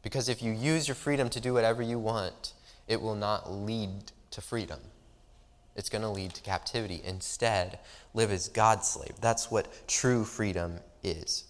Because 0.03 0.29
if 0.29 0.43
you 0.43 0.51
use 0.51 0.87
your 0.87 0.95
freedom 0.95 1.29
to 1.29 1.39
do 1.39 1.53
whatever 1.53 1.81
you 1.81 1.97
want, 1.97 2.53
it 2.87 3.01
will 3.01 3.15
not 3.15 3.51
lead 3.51 4.11
to 4.29 4.41
freedom. 4.41 4.79
It's 5.75 5.89
going 5.89 6.01
to 6.03 6.09
lead 6.09 6.33
to 6.35 6.41
captivity. 6.41 7.01
Instead, 7.03 7.79
live 8.13 8.31
as 8.31 8.47
God's 8.49 8.87
slave. 8.87 9.13
That's 9.21 9.49
what 9.49 9.87
true 9.87 10.23
freedom 10.23 10.79
is. 11.03 11.45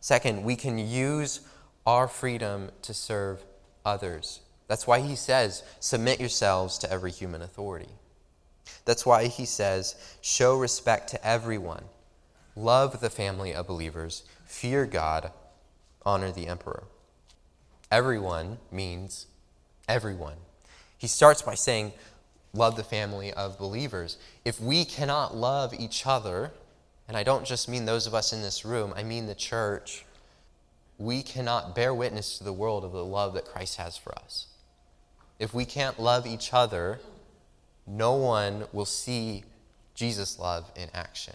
Second, 0.00 0.44
we 0.44 0.56
can 0.56 0.78
use 0.78 1.40
our 1.86 2.08
freedom 2.08 2.70
to 2.82 2.92
serve 2.92 3.44
others. 3.84 4.40
That's 4.66 4.86
why 4.86 5.00
he 5.00 5.14
says, 5.14 5.62
submit 5.80 6.20
yourselves 6.20 6.78
to 6.78 6.90
every 6.90 7.10
human 7.10 7.42
authority. 7.42 7.90
That's 8.84 9.06
why 9.06 9.26
he 9.26 9.44
says, 9.44 9.94
show 10.20 10.56
respect 10.56 11.08
to 11.10 11.26
everyone, 11.26 11.84
love 12.56 13.00
the 13.00 13.10
family 13.10 13.54
of 13.54 13.66
believers, 13.66 14.24
fear 14.46 14.86
God, 14.86 15.32
honor 16.04 16.32
the 16.32 16.46
emperor. 16.46 16.84
Everyone 17.90 18.58
means 18.72 19.26
everyone. 19.88 20.36
He 20.96 21.06
starts 21.06 21.42
by 21.42 21.54
saying, 21.54 21.92
love 22.54 22.76
the 22.76 22.84
family 22.84 23.32
of 23.32 23.58
believers. 23.58 24.16
If 24.44 24.60
we 24.60 24.84
cannot 24.84 25.36
love 25.36 25.74
each 25.74 26.06
other, 26.06 26.52
and 27.06 27.16
I 27.16 27.22
don't 27.22 27.44
just 27.44 27.68
mean 27.68 27.84
those 27.84 28.06
of 28.06 28.14
us 28.14 28.32
in 28.32 28.40
this 28.40 28.64
room, 28.64 28.94
I 28.96 29.02
mean 29.02 29.26
the 29.26 29.34
church 29.34 30.04
we 30.98 31.22
cannot 31.22 31.74
bear 31.74 31.92
witness 31.92 32.38
to 32.38 32.44
the 32.44 32.52
world 32.52 32.84
of 32.84 32.92
the 32.92 33.04
love 33.04 33.34
that 33.34 33.44
Christ 33.44 33.76
has 33.78 33.96
for 33.96 34.16
us. 34.18 34.46
If 35.38 35.52
we 35.52 35.64
can't 35.64 35.98
love 35.98 36.26
each 36.26 36.54
other, 36.54 37.00
no 37.86 38.14
one 38.14 38.66
will 38.72 38.84
see 38.84 39.44
Jesus' 39.94 40.38
love 40.38 40.70
in 40.76 40.88
action. 40.94 41.34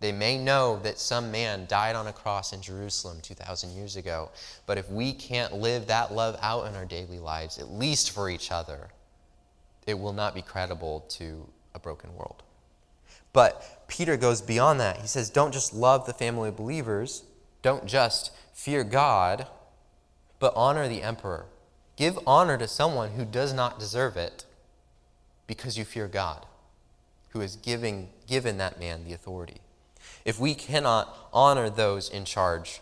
They 0.00 0.10
may 0.10 0.36
know 0.36 0.80
that 0.82 0.98
some 0.98 1.30
man 1.30 1.66
died 1.68 1.94
on 1.94 2.08
a 2.08 2.12
cross 2.12 2.52
in 2.52 2.60
Jerusalem 2.60 3.20
2,000 3.22 3.70
years 3.70 3.96
ago, 3.96 4.30
but 4.66 4.78
if 4.78 4.90
we 4.90 5.12
can't 5.12 5.54
live 5.54 5.86
that 5.86 6.12
love 6.12 6.36
out 6.42 6.66
in 6.66 6.74
our 6.74 6.84
daily 6.84 7.20
lives, 7.20 7.58
at 7.58 7.70
least 7.70 8.10
for 8.10 8.28
each 8.28 8.50
other, 8.50 8.88
it 9.86 9.98
will 9.98 10.12
not 10.12 10.34
be 10.34 10.42
credible 10.42 11.00
to 11.10 11.48
a 11.74 11.78
broken 11.78 12.14
world. 12.14 12.42
But 13.32 13.86
Peter 13.88 14.16
goes 14.16 14.42
beyond 14.42 14.80
that. 14.80 14.98
He 14.98 15.06
says, 15.06 15.30
don't 15.30 15.52
just 15.52 15.74
love 15.74 16.06
the 16.06 16.12
family 16.12 16.50
of 16.50 16.56
believers, 16.56 17.24
don't 17.62 17.86
just 17.86 18.30
fear 18.52 18.84
God, 18.84 19.46
but 20.38 20.52
honor 20.54 20.88
the 20.88 21.02
emperor. 21.02 21.46
Give 21.96 22.18
honor 22.26 22.58
to 22.58 22.68
someone 22.68 23.12
who 23.12 23.24
does 23.24 23.52
not 23.52 23.78
deserve 23.78 24.16
it 24.16 24.44
because 25.46 25.78
you 25.78 25.84
fear 25.84 26.08
God, 26.08 26.46
who 27.30 27.40
is 27.40 27.56
giving, 27.56 28.08
given 28.26 28.58
that 28.58 28.78
man 28.78 29.04
the 29.04 29.12
authority. 29.12 29.60
If 30.24 30.38
we 30.40 30.54
cannot 30.54 31.14
honor 31.32 31.70
those 31.70 32.08
in 32.08 32.24
charge, 32.24 32.80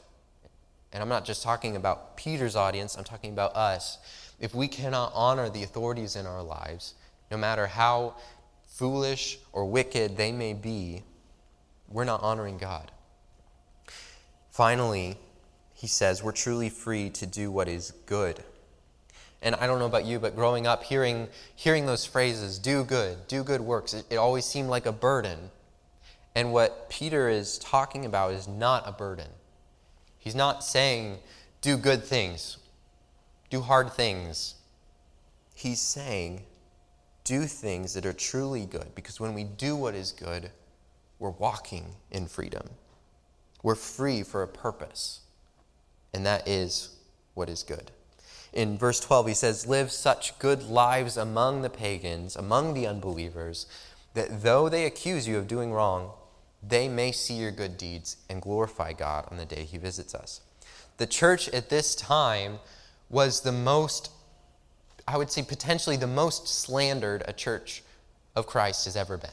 and 0.92 1.02
I'm 1.02 1.08
not 1.08 1.24
just 1.24 1.42
talking 1.42 1.76
about 1.76 2.16
Peter's 2.16 2.56
audience, 2.56 2.96
I'm 2.96 3.04
talking 3.04 3.32
about 3.32 3.54
us. 3.54 3.98
If 4.40 4.55
we 4.55 4.68
cannot 4.68 5.12
honor 5.14 5.50
the 5.50 5.62
authorities 5.62 6.16
in 6.16 6.26
our 6.26 6.42
lives, 6.42 6.94
no 7.31 7.37
matter 7.37 7.66
how 7.66 8.14
foolish 8.66 9.38
or 9.53 9.66
wicked 9.66 10.16
they 10.16 10.33
may 10.33 10.55
be, 10.55 11.03
we're 11.88 12.05
not 12.05 12.22
honoring 12.22 12.57
God. 12.57 12.90
Finally, 14.50 15.18
he 15.74 15.87
says, 15.87 16.22
we're 16.22 16.33
truly 16.33 16.68
free 16.68 17.11
to 17.11 17.26
do 17.26 17.50
what 17.50 17.68
is 17.68 17.92
good. 18.07 18.42
And 19.42 19.55
I 19.55 19.66
don't 19.66 19.79
know 19.79 19.87
about 19.87 20.05
you, 20.05 20.18
but 20.18 20.35
growing 20.35 20.66
up, 20.66 20.83
hearing, 20.85 21.29
hearing 21.55 21.87
those 21.87 22.05
phrases, 22.05 22.59
do 22.59 22.85
good, 22.85 23.26
do 23.26 23.42
good 23.42 23.61
works, 23.61 23.94
it, 23.94 24.05
it 24.11 24.16
always 24.16 24.44
seemed 24.44 24.68
like 24.68 24.87
a 24.87 24.92
burden. 24.92 25.50
And 26.35 26.53
what 26.53 26.90
Peter 26.90 27.29
is 27.29 27.59
talking 27.59 28.05
about 28.05 28.33
is 28.33 28.46
not 28.46 28.87
a 28.87 28.92
burden. 28.92 29.29
He's 30.18 30.35
not 30.35 30.62
saying, 30.62 31.18
do 31.62 31.76
good 31.76 32.05
things, 32.05 32.59
do 33.50 33.60
hard 33.60 33.92
things. 33.92 34.54
He's 35.54 35.80
saying, 35.80 36.44
do 37.24 37.44
things 37.44 37.94
that 37.94 38.06
are 38.06 38.12
truly 38.12 38.64
good, 38.64 38.94
because 38.94 39.20
when 39.20 39.34
we 39.34 39.44
do 39.44 39.76
what 39.76 39.94
is 39.94 40.12
good, 40.12 40.50
we're 41.18 41.30
walking 41.30 41.96
in 42.10 42.26
freedom. 42.26 42.70
We're 43.62 43.74
free 43.74 44.22
for 44.22 44.42
a 44.42 44.48
purpose 44.48 45.20
and 46.12 46.26
that 46.26 46.46
is 46.46 46.90
what 47.34 47.48
is 47.48 47.62
good. 47.62 47.90
In 48.52 48.76
verse 48.76 48.98
12, 49.00 49.28
he 49.28 49.34
says, 49.34 49.66
Live 49.66 49.92
such 49.92 50.38
good 50.38 50.64
lives 50.64 51.16
among 51.16 51.62
the 51.62 51.70
pagans, 51.70 52.34
among 52.34 52.74
the 52.74 52.86
unbelievers, 52.86 53.66
that 54.14 54.42
though 54.42 54.68
they 54.68 54.84
accuse 54.84 55.28
you 55.28 55.38
of 55.38 55.46
doing 55.46 55.72
wrong, 55.72 56.10
they 56.62 56.88
may 56.88 57.12
see 57.12 57.34
your 57.34 57.52
good 57.52 57.78
deeds 57.78 58.16
and 58.28 58.42
glorify 58.42 58.92
God 58.92 59.26
on 59.30 59.36
the 59.36 59.46
day 59.46 59.64
he 59.64 59.78
visits 59.78 60.14
us. 60.14 60.40
The 60.96 61.06
church 61.06 61.48
at 61.50 61.70
this 61.70 61.94
time 61.94 62.58
was 63.11 63.42
the 63.42 63.53
most, 63.53 64.11
I 65.07 65.18
would 65.18 65.31
say, 65.31 65.42
potentially 65.42 65.96
the 65.96 66.07
most 66.07 66.49
slandered 66.49 67.23
a 67.27 67.33
church 67.33 67.83
of 68.37 68.46
Christ 68.46 68.87
has 68.87 68.96
ever 68.96 69.18
been. 69.18 69.31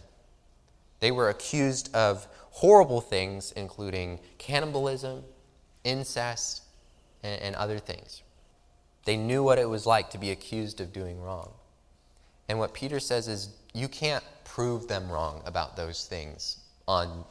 They 1.00 1.12
were 1.12 1.30
accused 1.30 1.94
of 1.96 2.28
horrible 2.50 3.02
things, 3.02 3.52
including 3.52 4.20
cannibalism, 4.40 5.24
incest, 5.84 6.64
and, 7.24 7.40
and 7.42 7.56
other 7.56 7.78
things. 7.78 8.24
They 9.06 9.16
knew 9.16 9.44
what 9.44 9.60
it 9.60 9.70
was 9.70 9.86
like 9.86 10.10
to 10.10 10.18
be 10.18 10.32
accused 10.32 10.82
of 10.82 10.92
doing 10.92 11.22
wrong. 11.22 11.54
And 12.50 12.60
what 12.60 12.74
Peter 12.74 13.00
says 13.00 13.28
is 13.28 13.50
you 13.74 13.88
can't 13.88 14.24
prove 14.44 14.88
them 14.88 15.10
wrong 15.10 15.42
about 15.46 15.78
those 15.78 16.06
things 16.06 16.58
on, 16.88 17.24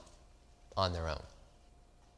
on 0.76 0.92
their 0.92 1.08
own. 1.08 1.22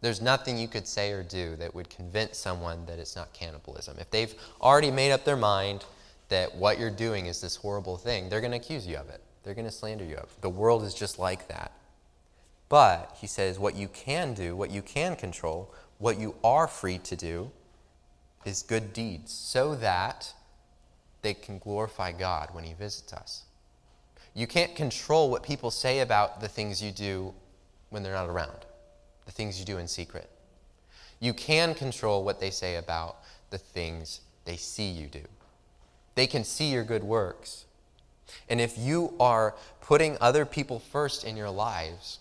There's 0.01 0.21
nothing 0.21 0.57
you 0.59 0.69
could 0.69 0.87
say 0.87 1.11
or 1.13 1.23
do 1.23 1.57
that 1.57 1.75
would 1.75 1.91
convince 1.91 2.39
someone 2.39 2.87
that 2.87 2.99
it's 2.99 3.17
not 3.17 3.33
cannibalism. 3.33 3.97
If 3.99 4.11
they've 4.11 4.35
already 4.63 4.91
made 4.91 5.13
up 5.13 5.25
their 5.25 5.37
mind 5.37 5.85
that 6.29 6.55
what 6.55 6.79
you're 6.79 6.91
doing 6.91 7.27
is 7.27 7.41
this 7.41 7.57
horrible 7.57 7.97
thing, 7.97 8.29
they're 8.29 8.41
going 8.41 8.53
to 8.53 8.59
accuse 8.59 8.87
you 8.87 8.97
of 8.97 9.09
it. 9.09 9.21
They're 9.43 9.55
going 9.55 9.67
to 9.67 9.73
slander 9.73 10.05
you 10.05 10.17
of 10.17 10.25
it. 10.25 10.41
The 10.41 10.51
world 10.51 10.85
is 10.85 10.95
just 10.95 11.19
like 11.19 11.49
that. 11.49 11.73
But, 12.69 13.17
he 13.19 13.27
says, 13.27 13.59
what 13.59 13.75
you 13.75 13.89
can 13.89 14.35
do, 14.35 14.55
what 14.55 14.71
you 14.71 14.83
can 14.83 15.17
control, 15.17 15.73
what 15.99 16.19
you 16.19 16.35
are 16.45 16.69
free 16.69 16.99
to 16.99 17.17
do, 17.17 17.51
is 18.45 18.63
good 18.63 18.93
deeds, 18.93 19.33
so 19.33 19.75
that 19.77 20.33
they 21.23 21.35
can 21.35 21.59
glorify 21.59 22.13
God 22.13 22.51
when 22.53 22.65
He 22.65 22.75
visits 22.75 23.13
us. 23.13 23.45
You 24.35 24.47
can't 24.47 24.77
control 24.77 25.31
what 25.31 25.43
people 25.43 25.71
say 25.71 26.01
about 26.01 26.41
the 26.41 26.49
things 26.49 26.83
you 26.83 26.93
do 26.93 27.35
when 27.91 28.03
they're 28.03 28.13
not 28.15 28.29
around, 28.29 28.67
the 29.29 29.33
things 29.33 29.61
you 29.61 29.67
do 29.67 29.77
in 29.77 29.87
secret. 29.87 30.31
You 31.21 31.35
can 31.35 31.75
control 31.75 32.25
what 32.25 32.41
they 32.41 32.49
say 32.49 32.77
about 32.77 33.19
the 33.51 33.59
things 33.59 34.23
they 34.47 34.57
see 34.57 34.89
you 34.89 35.07
do. 35.07 35.25
They 36.15 36.27
can 36.27 36.45
see 36.45 36.73
your 36.73 36.83
good 36.83 37.05
works. 37.05 37.67
And 38.49 38.59
if 38.59 38.79
you 38.79 39.13
are 39.21 39.55
putting 39.83 40.17
other 40.19 40.47
people 40.47 40.79
first 40.79 41.25
in 41.25 41.37
your 41.37 41.51
lives, 41.51 42.21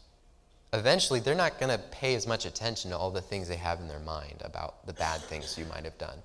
eventually 0.74 1.22
they're 1.22 1.34
not 1.34 1.62
going 1.62 1.72
to 1.72 1.82
pay 1.92 2.14
as 2.14 2.28
much 2.28 2.46
attention 2.46 2.92
to 2.92 2.98
all 2.98 3.10
the 3.10 3.22
things 3.22 3.48
they 3.48 3.56
have 3.56 3.80
in 3.80 3.88
their 3.88 4.00
mind 4.00 4.42
about 4.42 4.86
the 4.86 4.94
bad 4.94 5.22
things 5.22 5.58
you 5.58 5.64
might 5.66 5.86
have 5.86 5.98
done. 5.98 6.18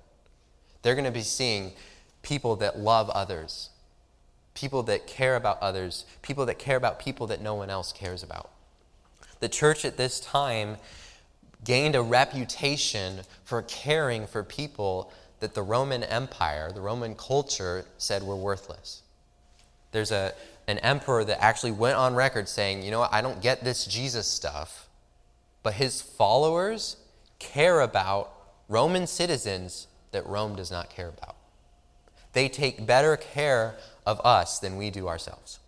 They're 0.81 0.95
going 0.95 1.05
to 1.05 1.11
be 1.11 1.21
seeing 1.21 1.71
people 2.23 2.57
that 2.57 2.77
love 2.77 3.09
others, 3.11 3.69
people 4.53 4.83
that 4.83 5.07
care 5.07 5.37
about 5.37 5.61
others, 5.61 6.03
people 6.21 6.45
that 6.47 6.59
care 6.59 6.75
about 6.75 6.99
people 6.99 7.27
that 7.27 7.39
no 7.39 7.55
one 7.55 7.69
else 7.69 7.93
cares 7.93 8.21
about. 8.21 8.49
The 9.43 9.49
church 9.49 9.83
at 9.83 9.97
this 9.97 10.21
time 10.21 10.77
gained 11.65 11.95
a 11.95 12.01
reputation 12.01 13.23
for 13.43 13.61
caring 13.63 14.25
for 14.25 14.41
people 14.41 15.11
that 15.41 15.53
the 15.53 15.61
Roman 15.61 16.01
Empire, 16.01 16.71
the 16.71 16.79
Roman 16.79 17.13
culture, 17.13 17.83
said 17.97 18.23
were 18.23 18.37
worthless. 18.37 19.01
There's 19.91 20.13
a, 20.13 20.31
an 20.65 20.77
emperor 20.77 21.25
that 21.25 21.43
actually 21.43 21.73
went 21.73 21.97
on 21.97 22.15
record 22.15 22.47
saying, 22.47 22.83
you 22.83 22.91
know 22.91 22.99
what, 22.99 23.13
I 23.13 23.21
don't 23.21 23.41
get 23.41 23.65
this 23.65 23.85
Jesus 23.85 24.27
stuff, 24.27 24.87
but 25.61 25.73
his 25.73 26.01
followers 26.01 26.95
care 27.37 27.81
about 27.81 28.31
Roman 28.69 29.05
citizens 29.07 29.87
that 30.13 30.25
Rome 30.25 30.55
does 30.55 30.71
not 30.71 30.89
care 30.89 31.09
about. 31.09 31.35
They 32.31 32.47
take 32.47 32.85
better 32.85 33.17
care 33.17 33.75
of 34.05 34.21
us 34.23 34.59
than 34.59 34.77
we 34.77 34.89
do 34.89 35.09
ourselves. 35.09 35.59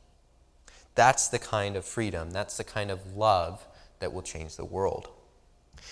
That's 0.96 1.28
the 1.28 1.40
kind 1.40 1.76
of 1.76 1.86
freedom, 1.86 2.32
that's 2.32 2.58
the 2.58 2.64
kind 2.64 2.90
of 2.90 3.16
love 3.16 3.66
that 4.00 4.14
will 4.14 4.22
change 4.22 4.56
the 4.56 4.66
world. 4.66 5.10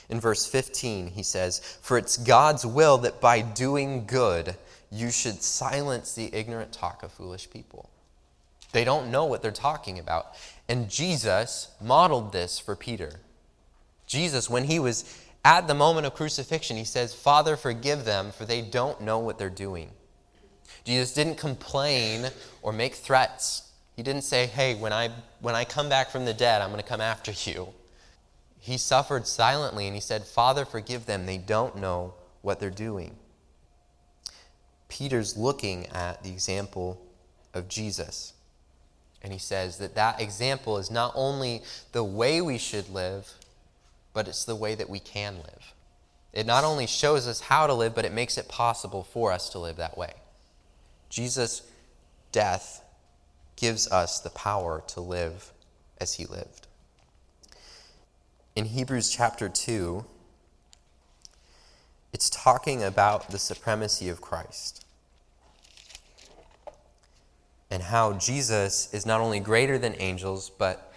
In 0.10 0.20
verse 0.20 0.46
15, 0.46 1.08
he 1.08 1.24
says, 1.24 1.60
For 1.82 1.98
it's 1.98 2.18
God's 2.18 2.66
will 2.66 2.98
that 3.00 3.22
by 3.22 3.42
doing 3.42 4.06
good, 4.06 4.56
you 4.92 5.12
should 5.12 5.42
silence 5.42 6.14
the 6.14 6.34
ignorant 6.34 6.72
talk 6.72 7.04
of 7.04 7.12
foolish 7.12 7.50
people. 7.50 7.90
They 8.72 8.84
don't 8.84 9.12
know 9.12 9.26
what 9.26 9.42
they're 9.42 9.52
talking 9.52 10.00
about. 10.00 10.36
And 10.68 10.90
Jesus 10.90 11.70
modeled 11.82 12.32
this 12.32 12.60
for 12.60 12.76
Peter. 12.76 13.20
Jesus, 14.08 14.50
when 14.50 14.66
he 14.66 14.80
was 14.80 15.20
at 15.46 15.68
the 15.68 15.74
moment 15.74 16.06
of 16.06 16.14
crucifixion, 16.14 16.78
he 16.78 16.84
says, 16.84 17.14
Father, 17.14 17.56
forgive 17.56 18.06
them, 18.06 18.32
for 18.32 18.46
they 18.46 18.62
don't 18.62 19.02
know 19.02 19.20
what 19.20 19.38
they're 19.38 19.50
doing. 19.50 19.92
Jesus 20.84 21.14
didn't 21.14 21.38
complain 21.38 22.30
or 22.62 22.74
make 22.74 22.96
threats. 22.96 23.70
He 23.96 24.04
didn't 24.04 24.24
say, 24.24 24.48
Hey, 24.48 24.76
when 24.76 24.94
I, 24.94 25.10
when 25.40 25.56
I 25.56 25.66
come 25.66 25.90
back 25.90 26.10
from 26.10 26.26
the 26.26 26.34
dead, 26.34 26.62
I'm 26.62 26.70
going 26.70 26.82
to 26.82 26.88
come 26.88 27.02
after 27.02 27.32
you. 27.50 27.70
He 28.60 28.78
suffered 28.78 29.28
silently 29.28 29.88
and 29.88 29.96
he 29.96 30.02
said, 30.02 30.24
Father, 30.24 30.64
forgive 30.66 31.06
them. 31.06 31.26
They 31.26 31.38
don't 31.38 31.78
know 31.78 32.14
what 32.42 32.60
they're 32.60 32.70
doing. 32.70 33.16
Peter's 34.88 35.36
looking 35.36 35.88
at 35.88 36.24
the 36.24 36.30
example 36.30 37.02
of 37.54 37.68
Jesus. 37.68 38.34
And 39.22 39.34
he 39.34 39.40
says 39.40 39.78
that 39.80 39.96
that 39.96 40.22
example 40.22 40.78
is 40.78 40.92
not 40.92 41.14
only 41.16 41.62
the 41.94 42.04
way 42.04 42.42
we 42.42 42.58
should 42.58 42.90
live, 42.90 43.34
but 44.14 44.28
it's 44.28 44.46
the 44.46 44.56
way 44.56 44.76
that 44.76 44.90
we 44.90 45.00
can 45.00 45.38
live. 45.38 45.74
It 46.32 46.46
not 46.46 46.64
only 46.64 46.88
shows 46.88 47.28
us 47.28 47.40
how 47.40 47.68
to 47.68 47.74
live, 47.74 47.96
but 47.96 48.06
it 48.06 48.14
makes 48.14 48.38
it 48.38 48.48
possible 48.48 49.04
for 49.04 49.32
us 49.32 49.50
to 49.50 49.60
live 49.60 49.78
that 49.78 49.98
way. 49.98 50.14
Jesus' 51.10 51.62
death 52.32 52.83
gives 53.64 53.90
us 53.90 54.20
the 54.20 54.30
power 54.30 54.84
to 54.86 55.00
live 55.00 55.54
as 55.98 56.16
he 56.16 56.26
lived. 56.26 56.68
In 58.58 58.66
Hebrews 58.66 59.10
chapter 59.10 59.48
2, 59.48 60.04
it's 62.12 62.30
talking 62.30 62.84
about 62.84 63.30
the 63.30 63.40
supremacy 63.40 64.10
of 64.10 64.20
Christ 64.20 64.84
and 67.72 67.84
how 67.84 68.12
Jesus 68.18 68.94
is 68.94 69.06
not 69.06 69.22
only 69.22 69.40
greater 69.40 69.78
than 69.78 69.96
angels, 69.98 70.50
but 70.50 70.92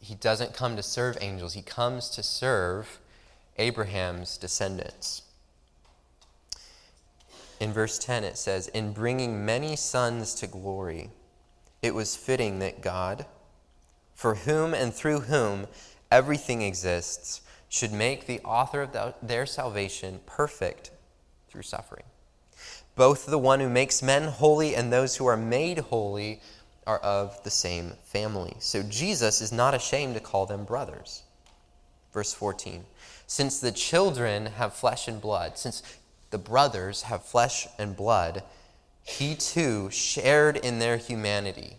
he 0.00 0.14
doesn't 0.14 0.54
come 0.54 0.76
to 0.76 0.82
serve 0.82 1.18
angels, 1.20 1.52
he 1.52 1.60
comes 1.60 2.08
to 2.08 2.22
serve 2.22 2.98
Abraham's 3.58 4.38
descendants 4.38 5.20
in 7.60 7.74
verse 7.74 7.98
10, 7.98 8.24
it 8.24 8.38
says, 8.38 8.68
In 8.68 8.92
bringing 8.92 9.44
many 9.44 9.76
sons 9.76 10.34
to 10.36 10.46
glory, 10.46 11.10
it 11.82 11.94
was 11.94 12.16
fitting 12.16 12.58
that 12.58 12.82
God, 12.82 13.26
for 14.14 14.34
whom 14.34 14.74
and 14.74 14.92
through 14.92 15.20
whom 15.20 15.66
everything 16.10 16.62
exists, 16.62 17.40
should 17.68 17.92
make 17.92 18.26
the 18.26 18.40
author 18.40 18.82
of 18.82 19.14
their 19.22 19.46
salvation 19.46 20.20
perfect 20.26 20.90
through 21.48 21.62
suffering. 21.62 22.04
Both 22.96 23.26
the 23.26 23.38
one 23.38 23.60
who 23.60 23.68
makes 23.68 24.02
men 24.02 24.24
holy 24.24 24.74
and 24.74 24.92
those 24.92 25.16
who 25.16 25.26
are 25.26 25.36
made 25.36 25.78
holy 25.78 26.40
are 26.86 26.98
of 26.98 27.42
the 27.44 27.50
same 27.50 27.92
family. 28.04 28.56
So 28.58 28.82
Jesus 28.82 29.40
is 29.40 29.52
not 29.52 29.74
ashamed 29.74 30.14
to 30.14 30.20
call 30.20 30.46
them 30.46 30.64
brothers. 30.64 31.22
Verse 32.12 32.34
14 32.34 32.84
Since 33.26 33.60
the 33.60 33.72
children 33.72 34.46
have 34.46 34.74
flesh 34.74 35.06
and 35.06 35.20
blood, 35.20 35.56
since 35.56 35.82
the 36.30 36.38
brothers 36.38 37.02
have 37.02 37.24
flesh 37.24 37.68
and 37.78 37.96
blood, 37.96 38.42
he 39.10 39.34
too 39.34 39.90
shared 39.90 40.56
in 40.56 40.78
their 40.78 40.96
humanity, 40.96 41.76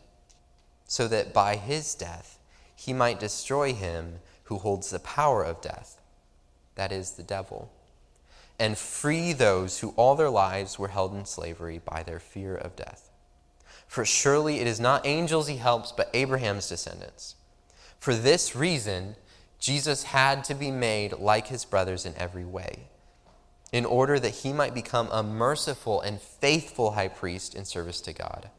so 0.85 1.07
that 1.07 1.33
by 1.33 1.55
his 1.55 1.95
death 1.95 2.39
he 2.75 2.93
might 2.93 3.19
destroy 3.19 3.73
him 3.73 4.19
who 4.45 4.57
holds 4.57 4.89
the 4.89 4.99
power 4.99 5.43
of 5.43 5.61
death, 5.61 6.01
that 6.75 6.91
is, 6.91 7.11
the 7.11 7.23
devil, 7.23 7.71
and 8.59 8.77
free 8.77 9.33
those 9.33 9.79
who 9.79 9.93
all 9.95 10.15
their 10.15 10.29
lives 10.29 10.77
were 10.77 10.89
held 10.89 11.13
in 11.15 11.25
slavery 11.25 11.81
by 11.83 12.03
their 12.03 12.19
fear 12.19 12.55
of 12.55 12.75
death. 12.75 13.09
For 13.87 14.05
surely 14.05 14.59
it 14.59 14.67
is 14.67 14.79
not 14.79 15.05
angels 15.05 15.47
he 15.47 15.57
helps, 15.57 15.91
but 15.91 16.09
Abraham's 16.13 16.69
descendants. 16.69 17.35
For 17.99 18.13
this 18.13 18.55
reason, 18.55 19.15
Jesus 19.59 20.03
had 20.03 20.43
to 20.45 20.53
be 20.53 20.71
made 20.71 21.13
like 21.13 21.47
his 21.47 21.65
brothers 21.65 22.05
in 22.05 22.13
every 22.17 22.45
way 22.45 22.87
in 23.71 23.85
order 23.85 24.19
that 24.19 24.35
he 24.35 24.51
might 24.51 24.73
become 24.73 25.07
a 25.11 25.23
merciful 25.23 26.01
and 26.01 26.21
faithful 26.21 26.91
high 26.91 27.07
priest 27.07 27.55
in 27.55 27.65
service 27.65 28.01
to 28.01 28.13
God, 28.13 28.49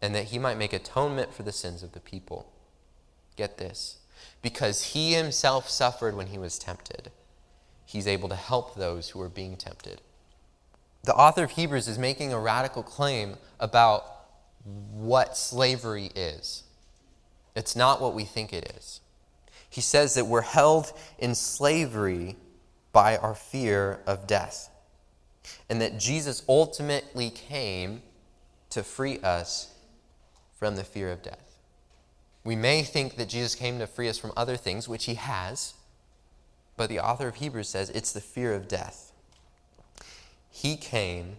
and 0.00 0.14
that 0.14 0.26
he 0.26 0.38
might 0.38 0.58
make 0.58 0.72
atonement 0.72 1.32
for 1.32 1.42
the 1.42 1.52
sins 1.52 1.82
of 1.82 1.92
the 1.92 2.00
people. 2.00 2.52
Get 3.36 3.58
this 3.58 3.98
because 4.42 4.86
he 4.92 5.14
himself 5.14 5.68
suffered 5.68 6.16
when 6.16 6.28
he 6.28 6.38
was 6.38 6.58
tempted, 6.58 7.10
he's 7.86 8.06
able 8.06 8.28
to 8.28 8.34
help 8.34 8.74
those 8.74 9.10
who 9.10 9.20
are 9.20 9.28
being 9.28 9.56
tempted. 9.56 10.00
The 11.04 11.14
author 11.14 11.44
of 11.44 11.52
Hebrews 11.52 11.88
is 11.88 11.98
making 11.98 12.32
a 12.32 12.38
radical 12.38 12.82
claim 12.82 13.36
about 13.58 14.04
what 14.64 15.36
slavery 15.36 16.10
is. 16.14 16.64
It's 17.54 17.74
not 17.74 18.00
what 18.00 18.14
we 18.14 18.24
think 18.24 18.52
it 18.52 18.72
is. 18.76 19.00
He 19.68 19.80
says 19.80 20.14
that 20.14 20.26
we're 20.26 20.42
held 20.42 20.92
in 21.18 21.34
slavery 21.34 22.36
by 22.92 23.16
our 23.16 23.34
fear 23.34 24.00
of 24.06 24.26
death. 24.26 24.68
And 25.68 25.80
that 25.80 25.98
Jesus 25.98 26.42
ultimately 26.48 27.30
came 27.30 28.02
to 28.70 28.82
free 28.82 29.18
us 29.20 29.74
from 30.58 30.76
the 30.76 30.84
fear 30.84 31.10
of 31.10 31.22
death. 31.22 31.58
We 32.44 32.56
may 32.56 32.82
think 32.82 33.16
that 33.16 33.28
Jesus 33.28 33.54
came 33.54 33.78
to 33.78 33.86
free 33.86 34.08
us 34.08 34.18
from 34.18 34.32
other 34.36 34.56
things, 34.56 34.88
which 34.88 35.04
he 35.04 35.14
has, 35.14 35.74
but 36.76 36.88
the 36.88 37.00
author 37.00 37.28
of 37.28 37.36
Hebrews 37.36 37.68
says 37.68 37.90
it's 37.90 38.12
the 38.12 38.20
fear 38.20 38.54
of 38.54 38.68
death. 38.68 39.12
He 40.50 40.76
came 40.76 41.36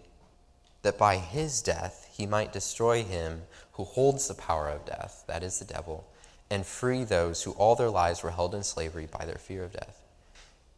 that 0.82 0.98
by 0.98 1.16
his 1.16 1.62
death 1.62 2.08
he 2.12 2.26
might 2.26 2.52
destroy 2.52 3.02
him 3.02 3.42
who 3.72 3.84
holds 3.84 4.28
the 4.28 4.34
power 4.34 4.68
of 4.68 4.84
death, 4.84 5.24
that 5.26 5.42
is 5.42 5.58
the 5.58 5.64
devil, 5.64 6.06
and 6.50 6.64
free 6.64 7.04
those 7.04 7.42
who 7.42 7.52
all 7.52 7.74
their 7.74 7.90
lives 7.90 8.22
were 8.22 8.30
held 8.30 8.54
in 8.54 8.62
slavery 8.62 9.08
by 9.10 9.24
their 9.24 9.38
fear 9.38 9.64
of 9.64 9.72
death. 9.72 10.03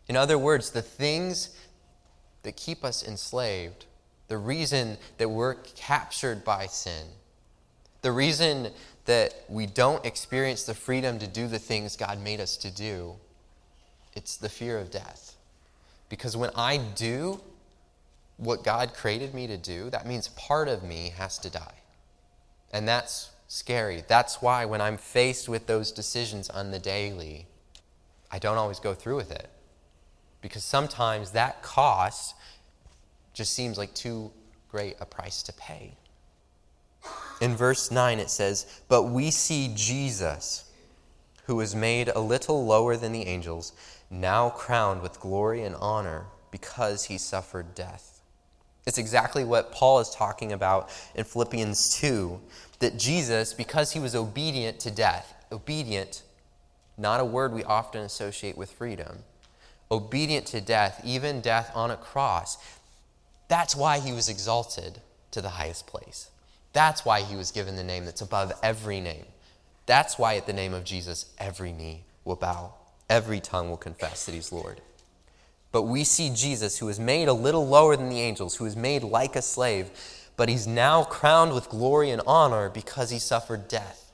In 0.08 0.16
other 0.16 0.38
words, 0.38 0.70
the 0.70 0.82
things 0.82 1.50
that 2.42 2.56
keep 2.56 2.84
us 2.84 3.06
enslaved, 3.06 3.86
the 4.28 4.38
reason 4.38 4.98
that 5.18 5.28
we're 5.28 5.54
captured 5.54 6.44
by 6.44 6.66
sin, 6.66 7.06
the 8.02 8.12
reason 8.12 8.70
that 9.06 9.34
we 9.48 9.66
don't 9.66 10.04
experience 10.04 10.64
the 10.64 10.74
freedom 10.74 11.18
to 11.18 11.26
do 11.26 11.48
the 11.48 11.58
things 11.58 11.96
God 11.96 12.22
made 12.22 12.40
us 12.40 12.56
to 12.58 12.70
do, 12.70 13.14
it's 14.14 14.36
the 14.36 14.48
fear 14.48 14.78
of 14.78 14.90
death. 14.90 15.36
Because 16.08 16.36
when 16.36 16.50
I 16.54 16.76
do 16.76 17.40
what 18.36 18.62
God 18.62 18.94
created 18.94 19.34
me 19.34 19.46
to 19.46 19.56
do, 19.56 19.90
that 19.90 20.06
means 20.06 20.28
part 20.28 20.68
of 20.68 20.82
me 20.82 21.12
has 21.16 21.38
to 21.38 21.50
die. 21.50 21.74
And 22.72 22.86
that's 22.86 23.30
scary. 23.48 24.04
That's 24.06 24.42
why 24.42 24.64
when 24.64 24.80
I'm 24.80 24.98
faced 24.98 25.48
with 25.48 25.66
those 25.66 25.92
decisions 25.92 26.50
on 26.50 26.70
the 26.70 26.78
daily, 26.78 27.46
I 28.30 28.38
don't 28.38 28.58
always 28.58 28.80
go 28.80 28.94
through 28.94 29.16
with 29.16 29.30
it. 29.30 29.48
Because 30.40 30.64
sometimes 30.64 31.32
that 31.32 31.62
cost 31.62 32.34
just 33.32 33.52
seems 33.52 33.78
like 33.78 33.94
too 33.94 34.30
great 34.70 34.96
a 35.00 35.06
price 35.06 35.42
to 35.44 35.52
pay. 35.52 35.96
In 37.40 37.54
verse 37.54 37.90
9, 37.90 38.18
it 38.18 38.30
says, 38.30 38.80
But 38.88 39.04
we 39.04 39.30
see 39.30 39.72
Jesus, 39.74 40.70
who 41.44 41.56
was 41.56 41.74
made 41.74 42.08
a 42.08 42.20
little 42.20 42.64
lower 42.64 42.96
than 42.96 43.12
the 43.12 43.26
angels, 43.26 43.72
now 44.10 44.50
crowned 44.50 45.02
with 45.02 45.20
glory 45.20 45.62
and 45.62 45.74
honor 45.76 46.26
because 46.50 47.04
he 47.04 47.18
suffered 47.18 47.74
death. 47.74 48.20
It's 48.86 48.98
exactly 48.98 49.44
what 49.44 49.72
Paul 49.72 49.98
is 49.98 50.10
talking 50.10 50.52
about 50.52 50.90
in 51.14 51.24
Philippians 51.24 51.98
2 51.98 52.40
that 52.78 52.98
Jesus, 52.98 53.52
because 53.52 53.92
he 53.92 54.00
was 54.00 54.14
obedient 54.14 54.78
to 54.80 54.90
death, 54.90 55.34
obedient, 55.50 56.22
not 56.96 57.20
a 57.20 57.24
word 57.24 57.52
we 57.52 57.64
often 57.64 58.02
associate 58.02 58.56
with 58.56 58.70
freedom, 58.70 59.24
obedient 59.90 60.46
to 60.46 60.60
death, 60.60 61.00
even 61.04 61.40
death 61.40 61.70
on 61.74 61.90
a 61.90 61.96
cross, 61.96 62.58
that's 63.48 63.76
why 63.76 64.00
he 64.00 64.12
was 64.12 64.28
exalted 64.28 65.00
to 65.30 65.40
the 65.40 65.50
highest 65.50 65.86
place. 65.86 66.30
That's 66.72 67.04
why 67.04 67.22
he 67.22 67.36
was 67.36 67.52
given 67.52 67.76
the 67.76 67.84
name 67.84 68.04
that's 68.04 68.20
above 68.20 68.52
every 68.62 69.00
name. 69.00 69.24
That's 69.86 70.18
why 70.18 70.36
at 70.36 70.46
the 70.46 70.52
name 70.52 70.74
of 70.74 70.84
Jesus, 70.84 71.26
every 71.38 71.72
knee 71.72 72.02
will 72.24 72.36
bow, 72.36 72.74
every 73.08 73.40
tongue 73.40 73.70
will 73.70 73.76
confess 73.76 74.26
that 74.26 74.34
he's 74.34 74.52
Lord. 74.52 74.80
But 75.72 75.82
we 75.82 76.04
see 76.04 76.30
Jesus, 76.30 76.78
who 76.78 76.86
was 76.86 76.98
made 76.98 77.28
a 77.28 77.32
little 77.32 77.66
lower 77.66 77.96
than 77.96 78.08
the 78.08 78.20
angels, 78.20 78.56
who 78.56 78.64
was 78.64 78.76
made 78.76 79.02
like 79.02 79.36
a 79.36 79.42
slave, 79.42 79.90
but 80.36 80.48
he's 80.48 80.66
now 80.66 81.04
crowned 81.04 81.54
with 81.54 81.68
glory 81.68 82.10
and 82.10 82.22
honor 82.26 82.68
because 82.68 83.10
he 83.10 83.18
suffered 83.18 83.68
death, 83.68 84.12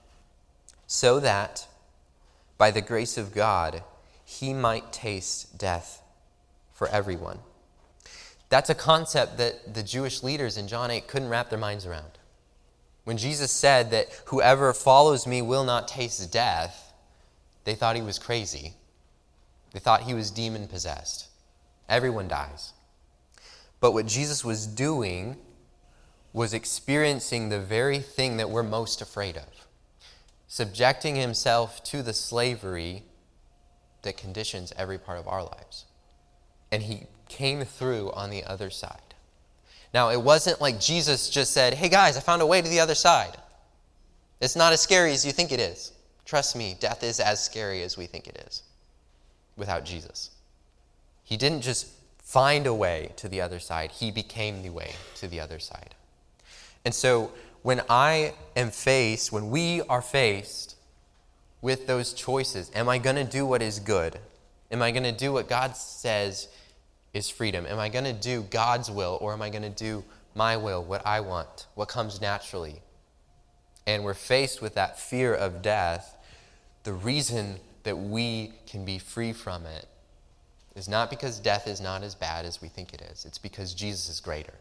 so 0.87 1.21
that 1.21 1.67
by 2.59 2.71
the 2.71 2.81
grace 2.81 3.17
of 3.17 3.35
God, 3.35 3.83
he 4.41 4.53
might 4.53 4.93
taste 4.93 5.59
death 5.59 6.03
for 6.73 6.89
everyone. 6.89 7.39
That's 8.49 8.71
a 8.71 8.75
concept 8.75 9.39
that 9.39 9.75
the 9.75 9.83
Jewish 9.83 10.23
leaders 10.23 10.57
in 10.57 10.69
John 10.69 10.91
8 10.91 11.07
couldn't 11.07 11.29
wrap 11.29 11.51
their 11.51 11.59
minds 11.59 11.87
around. 11.87 12.19
When 13.05 13.17
Jesus 13.17 13.51
said 13.51 13.91
that 13.91 14.09
whoever 14.27 14.73
follows 14.73 15.27
me 15.27 15.43
will 15.43 15.65
not 15.65 15.89
taste 15.89 16.33
death, 16.33 16.93
they 17.65 17.75
thought 17.75 17.97
he 17.97 18.03
was 18.03 18.19
crazy. 18.19 18.75
They 19.73 19.81
thought 19.81 20.03
he 20.03 20.15
was 20.15 20.31
demon 20.31 20.69
possessed. 20.69 21.29
Everyone 21.89 22.29
dies. 22.29 22.73
But 23.81 23.93
what 23.93 24.07
Jesus 24.07 24.45
was 24.45 24.67
doing 24.67 25.37
was 26.33 26.55
experiencing 26.55 27.49
the 27.49 27.61
very 27.61 27.99
thing 27.99 28.37
that 28.37 28.51
we're 28.51 28.63
most 28.63 29.01
afraid 29.01 29.37
of 29.37 29.63
subjecting 30.53 31.17
himself 31.17 31.83
to 31.83 32.03
the 32.03 32.13
slavery 32.13 33.03
that 34.03 34.17
conditions 34.17 34.73
every 34.77 34.99
part 34.99 35.19
of 35.19 35.29
our 35.29 35.43
lives. 35.43 35.85
And 36.71 36.83
he 36.83 37.07
came 37.29 37.65
through 37.65 38.13
on 38.13 38.31
the 38.31 38.45
other 38.45 38.71
side. 38.71 38.99
Now, 39.95 40.11
it 40.11 40.21
wasn't 40.21 40.61
like 40.61 40.81
Jesus 40.81 41.29
just 41.29 41.53
said, 41.53 41.75
Hey 41.75 41.89
guys, 41.89 42.17
I 42.17 42.21
found 42.21 42.43
a 42.43 42.47
way 42.47 42.63
to 42.63 42.69
the 42.69 42.81
other 42.81 42.95
side. 42.95 43.37
It's 44.41 44.57
not 44.57 44.73
as 44.73 44.81
scary 44.81 45.13
as 45.13 45.25
you 45.25 45.33
think 45.33 45.53
it 45.53 45.61
is. 45.61 45.93
Trust 46.25 46.57
me, 46.57 46.77
death 46.81 47.03
is 47.03 47.21
as 47.21 47.45
scary 47.45 47.83
as 47.83 47.97
we 47.97 48.07
think 48.07 48.27
it 48.27 48.43
is 48.47 48.63
without 49.57 49.85
Jesus. 49.85 50.31
He 51.23 51.37
didn't 51.37 51.63
just 51.63 51.89
find 52.23 52.67
a 52.67 52.75
way 52.75 53.13
to 53.17 53.29
the 53.29 53.41
other 53.41 53.59
side, 53.59 53.91
He 53.91 54.11
became 54.11 54.63
the 54.63 54.71
way 54.71 54.95
to 55.17 55.29
the 55.29 55.41
other 55.41 55.59
side. 55.59 55.95
And 56.85 56.95
so, 56.95 57.33
when 57.63 57.83
I 57.89 58.35
am 58.57 58.71
faced, 58.71 59.31
when 59.31 59.51
we 59.51 59.83
are 59.83 60.03
faced 60.03 60.72
with 61.63 61.87
those 61.87 62.13
choices, 62.13 62.71
am 62.75 62.89
I 62.89 62.99
going 62.99 63.17
to 63.17 63.25
do 63.25 63.47
what 63.47 63.63
is 63.63 63.79
good? 63.79 64.19
Am 64.71 64.83
I 64.83 64.91
going 64.91 65.05
to 65.05 65.13
do 65.13 65.33
what 65.33 65.49
God 65.49 65.77
says 65.77 66.49
is 67.15 67.31
freedom? 67.31 67.65
Am 67.67 67.79
I 67.79 67.89
going 67.89 68.05
to 68.05 68.13
do 68.13 68.43
God's 68.43 68.91
will 68.91 69.17
or 69.21 69.33
am 69.33 69.41
I 69.41 69.49
going 69.49 69.63
to 69.63 69.71
do 69.71 70.05
my 70.35 70.57
will, 70.57 70.83
what 70.83 71.07
I 71.07 71.21
want, 71.21 71.67
what 71.75 71.89
comes 71.89 72.21
naturally? 72.21 72.83
And 73.87 74.03
we're 74.03 74.15
faced 74.15 74.61
with 74.61 74.75
that 74.75 74.99
fear 74.99 75.35
of 75.35 75.63
death. 75.63 76.17
The 76.85 76.93
reason 76.93 77.57
that 77.85 77.97
we 77.97 78.53
can 78.67 78.85
be 78.85 78.99
free 78.99 79.33
from 79.33 79.67
it 79.67 79.87
is 80.75 80.89
not 80.89 81.11
because 81.11 81.39
death 81.39 81.69
is 81.69 81.81
not 81.81 82.03
as 82.03 82.15
bad 82.15 82.45
as 82.45 82.61
we 82.61 82.69
think 82.69 82.95
it 82.95 83.03
is, 83.03 83.25
it's 83.25 83.39
because 83.39 83.75
Jesus 83.75 84.09
is 84.09 84.21
greater. 84.21 84.55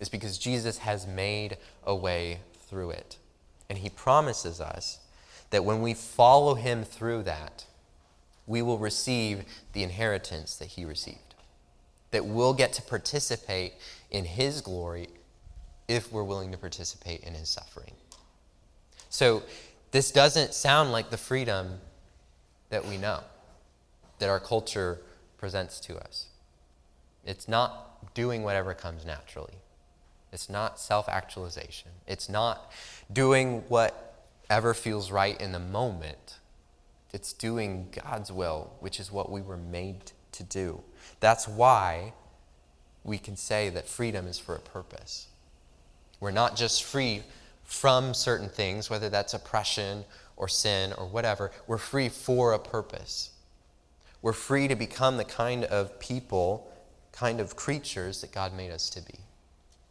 It's 0.00 0.08
because 0.08 0.36
Jesus 0.36 0.78
has 0.78 1.06
made 1.06 1.58
a 1.84 1.94
way 1.94 2.40
through 2.68 2.90
it. 2.90 3.18
And 3.70 3.78
he 3.78 3.88
promises 3.88 4.60
us 4.60 4.98
that 5.52 5.64
when 5.64 5.80
we 5.80 5.94
follow 5.94 6.54
him 6.54 6.84
through 6.84 7.22
that, 7.22 7.64
we 8.46 8.60
will 8.60 8.78
receive 8.78 9.44
the 9.72 9.84
inheritance 9.84 10.56
that 10.56 10.66
he 10.66 10.84
received 10.84 11.32
that 12.12 12.26
we'll 12.26 12.54
get 12.54 12.72
to 12.74 12.82
participate 12.82 13.74
in 14.10 14.24
His 14.24 14.60
glory 14.60 15.08
if 15.88 16.12
we're 16.12 16.22
willing 16.22 16.52
to 16.52 16.58
participate 16.58 17.22
in 17.24 17.34
His 17.34 17.48
suffering. 17.48 17.92
So, 19.08 19.42
this 19.90 20.10
doesn't 20.10 20.54
sound 20.54 20.92
like 20.92 21.10
the 21.10 21.18
freedom 21.18 21.80
that 22.70 22.86
we 22.86 22.96
know, 22.96 23.20
that 24.20 24.30
our 24.30 24.40
culture 24.40 25.00
presents 25.36 25.80
to 25.80 25.98
us. 25.98 26.28
It's 27.26 27.46
not 27.46 28.14
doing 28.14 28.42
whatever 28.42 28.72
comes 28.72 29.04
naturally. 29.04 29.54
It's 30.32 30.48
not 30.48 30.78
self 30.80 31.08
actualization. 31.08 31.90
It's 32.06 32.28
not 32.28 32.72
doing 33.12 33.64
whatever 34.52 34.74
feels 34.74 35.10
right 35.10 35.40
in 35.40 35.50
the 35.52 35.58
moment. 35.58 36.38
It's 37.14 37.32
doing 37.32 37.88
God's 37.90 38.30
will, 38.30 38.70
which 38.80 39.00
is 39.00 39.10
what 39.10 39.32
we 39.32 39.40
were 39.40 39.56
made 39.56 40.12
to 40.32 40.42
do. 40.42 40.82
That's 41.20 41.48
why 41.48 42.12
we 43.02 43.16
can 43.16 43.34
say 43.34 43.70
that 43.70 43.88
freedom 43.88 44.26
is 44.26 44.38
for 44.38 44.54
a 44.54 44.60
purpose. 44.60 45.28
We're 46.20 46.32
not 46.32 46.54
just 46.54 46.84
free 46.84 47.22
from 47.64 48.12
certain 48.12 48.50
things, 48.50 48.90
whether 48.90 49.08
that's 49.08 49.32
oppression 49.32 50.04
or 50.36 50.48
sin 50.48 50.92
or 50.98 51.06
whatever. 51.06 51.50
We're 51.66 51.78
free 51.78 52.10
for 52.10 52.52
a 52.52 52.58
purpose. 52.58 53.30
We're 54.20 54.34
free 54.34 54.68
to 54.68 54.76
become 54.76 55.16
the 55.16 55.24
kind 55.24 55.64
of 55.64 55.98
people, 55.98 56.70
kind 57.10 57.40
of 57.40 57.56
creatures 57.56 58.20
that 58.20 58.32
God 58.32 58.52
made 58.52 58.70
us 58.70 58.90
to 58.90 59.00
be. 59.00 59.18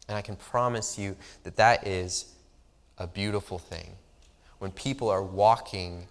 And 0.07 0.15
I 0.15 0.21
can 0.21 0.35
promise 0.35 0.99
you 0.99 1.15
that 1.45 1.55
that 1.55 1.87
is 1.87 2.35
a 2.99 3.07
beautiful 3.07 3.57
thing 3.57 3.95
when 4.61 4.71
people 4.71 5.09
are 5.09 5.23
walking 5.23 6.07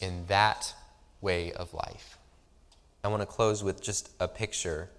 in 0.00 0.26
that 0.26 0.74
way 1.20 1.52
of 1.52 1.72
life. 1.72 2.18
I 3.04 3.08
want 3.08 3.22
to 3.22 3.26
close 3.26 3.62
with 3.62 3.80
just 3.80 4.10
a 4.18 4.26
picture. 4.26 4.90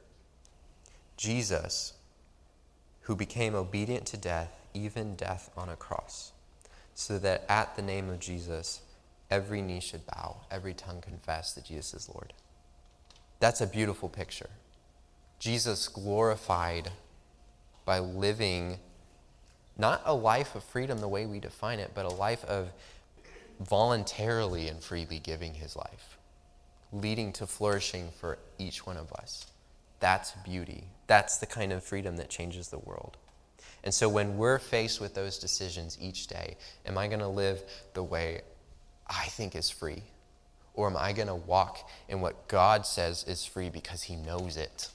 Jesus, 1.18 1.96
who 3.02 3.14
became 3.14 3.56
obedient 3.56 4.06
to 4.06 4.16
death, 4.16 4.58
even 4.74 5.16
death 5.16 5.50
on 5.58 5.68
a 5.68 5.76
cross, 5.76 6.32
so 6.96 7.20
that 7.20 7.44
at 7.50 7.76
the 7.76 7.82
name 7.82 8.10
of 8.10 8.20
Jesus, 8.20 8.80
every 9.30 9.62
knee 9.62 9.82
should 9.82 10.06
bow, 10.06 10.38
every 10.50 10.74
tongue 10.74 11.02
confess 11.02 11.52
that 11.56 11.66
Jesus 11.66 11.94
is 11.94 12.10
Lord. 12.10 12.32
That's 13.42 13.60
a 13.60 13.68
beautiful 13.68 14.08
picture. 14.08 14.50
Jesus 15.40 15.90
glorified 15.90 16.92
by 17.84 18.00
living 18.00 18.78
not 19.78 20.02
a 20.06 20.14
life 20.14 20.56
of 20.56 20.64
freedom 20.64 21.00
the 21.00 21.08
way 21.10 21.26
we 21.26 21.42
define 21.42 21.80
it, 21.80 21.92
but 21.94 22.06
a 22.06 22.16
life 22.16 22.46
of 22.46 22.72
voluntarily 23.60 24.68
and 24.68 24.84
freely 24.84 25.20
giving 25.20 25.54
his 25.56 25.76
life 25.76 26.18
leading 26.92 27.34
to 27.34 27.48
flourishing 27.48 28.10
for 28.20 28.38
each 28.60 28.86
one 28.86 28.98
of 28.98 29.12
us. 29.14 29.48
That's 30.00 30.34
beauty. 30.46 30.84
That's 31.08 31.40
the 31.40 31.48
kind 31.48 31.74
of 31.74 31.84
freedom 31.84 32.18
that 32.18 32.30
changes 32.30 32.68
the 32.68 32.78
world. 32.78 33.18
And 33.84 33.92
so 33.92 34.08
when 34.08 34.38
we're 34.38 34.60
faced 34.60 35.02
with 35.02 35.16
those 35.16 35.40
decisions 35.40 35.98
each 36.00 36.28
day, 36.28 36.56
am 36.86 37.00
I 37.00 37.08
going 37.08 37.20
to 37.20 37.28
live 37.28 37.64
the 37.96 38.04
way 38.04 38.42
I 39.10 39.26
think 39.26 39.56
is 39.56 39.72
free? 39.72 40.04
Or 40.76 40.88
am 40.88 40.96
I 40.96 41.14
going 41.14 41.30
to 41.30 41.36
walk 41.36 41.90
in 42.08 42.22
what 42.22 42.48
God 42.48 42.86
says 42.86 43.24
is 43.24 43.44
free 43.44 43.72
because 43.72 44.04
He 44.04 44.16
knows 44.16 44.56
it? 44.56 44.90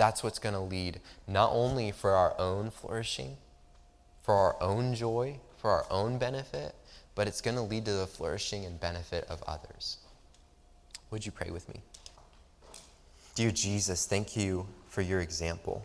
that's 0.00 0.24
what's 0.24 0.38
going 0.38 0.54
to 0.54 0.60
lead 0.60 0.98
not 1.28 1.50
only 1.52 1.90
for 1.90 2.12
our 2.12 2.34
own 2.40 2.70
flourishing, 2.70 3.36
for 4.22 4.34
our 4.34 4.62
own 4.62 4.94
joy, 4.94 5.38
for 5.58 5.68
our 5.70 5.84
own 5.90 6.16
benefit, 6.16 6.74
but 7.20 7.28
it's 7.28 7.42
going 7.42 7.54
to 7.54 7.60
lead 7.60 7.84
to 7.84 7.92
the 7.92 8.06
flourishing 8.06 8.64
and 8.64 8.80
benefit 8.80 9.26
of 9.28 9.42
others. 9.46 9.98
Would 11.10 11.26
you 11.26 11.30
pray 11.30 11.50
with 11.50 11.68
me? 11.68 11.82
Dear 13.34 13.50
Jesus, 13.50 14.06
thank 14.06 14.38
you 14.38 14.66
for 14.88 15.02
your 15.02 15.20
example. 15.20 15.84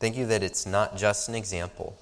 Thank 0.00 0.16
you 0.16 0.26
that 0.26 0.42
it's 0.42 0.66
not 0.66 0.96
just 0.96 1.28
an 1.28 1.36
example. 1.36 1.96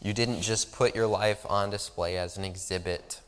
You 0.00 0.14
didn't 0.14 0.40
just 0.40 0.72
put 0.72 0.94
your 0.94 1.06
life 1.06 1.44
on 1.46 1.68
display 1.68 2.16
as 2.16 2.38
an 2.38 2.44
exhibit. 2.46 3.20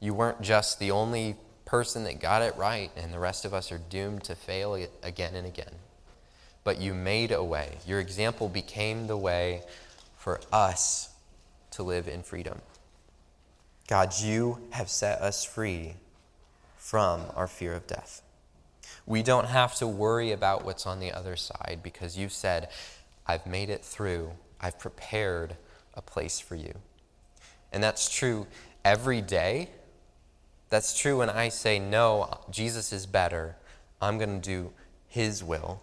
You 0.00 0.14
weren't 0.14 0.40
just 0.40 0.78
the 0.78 0.90
only 0.90 1.36
person 1.66 2.04
that 2.04 2.20
got 2.20 2.40
it 2.40 2.56
right, 2.56 2.90
and 2.96 3.12
the 3.12 3.18
rest 3.18 3.44
of 3.44 3.52
us 3.52 3.70
are 3.70 3.80
doomed 3.90 4.24
to 4.24 4.34
fail 4.34 4.82
again 5.02 5.34
and 5.34 5.46
again. 5.46 5.74
But 6.64 6.80
you 6.80 6.94
made 6.94 7.32
a 7.32 7.44
way. 7.44 7.76
Your 7.86 8.00
example 8.00 8.48
became 8.48 9.08
the 9.08 9.18
way 9.18 9.60
for 10.16 10.40
us 10.50 11.10
to 11.72 11.82
live 11.82 12.08
in 12.08 12.22
freedom. 12.22 12.62
God, 13.86 14.18
you 14.18 14.60
have 14.70 14.88
set 14.88 15.20
us 15.20 15.44
free 15.44 15.94
from 16.78 17.22
our 17.36 17.46
fear 17.46 17.74
of 17.74 17.86
death. 17.86 18.22
We 19.06 19.22
don't 19.22 19.46
have 19.46 19.74
to 19.76 19.86
worry 19.86 20.32
about 20.32 20.64
what's 20.64 20.86
on 20.86 21.00
the 21.00 21.12
other 21.12 21.36
side 21.36 21.80
because 21.82 22.16
you 22.16 22.30
said, 22.30 22.68
I've 23.26 23.46
made 23.46 23.68
it 23.68 23.84
through, 23.84 24.32
I've 24.60 24.78
prepared 24.78 25.56
a 25.92 26.00
place 26.00 26.40
for 26.40 26.54
you. 26.54 26.72
And 27.72 27.82
that's 27.82 28.08
true 28.08 28.46
every 28.84 29.20
day. 29.20 29.68
That's 30.70 30.98
true 30.98 31.18
when 31.18 31.28
I 31.28 31.50
say, 31.50 31.78
No, 31.78 32.38
Jesus 32.50 32.92
is 32.92 33.04
better. 33.04 33.56
I'm 34.00 34.16
going 34.18 34.40
to 34.40 34.48
do 34.48 34.72
his 35.08 35.44
will. 35.44 35.82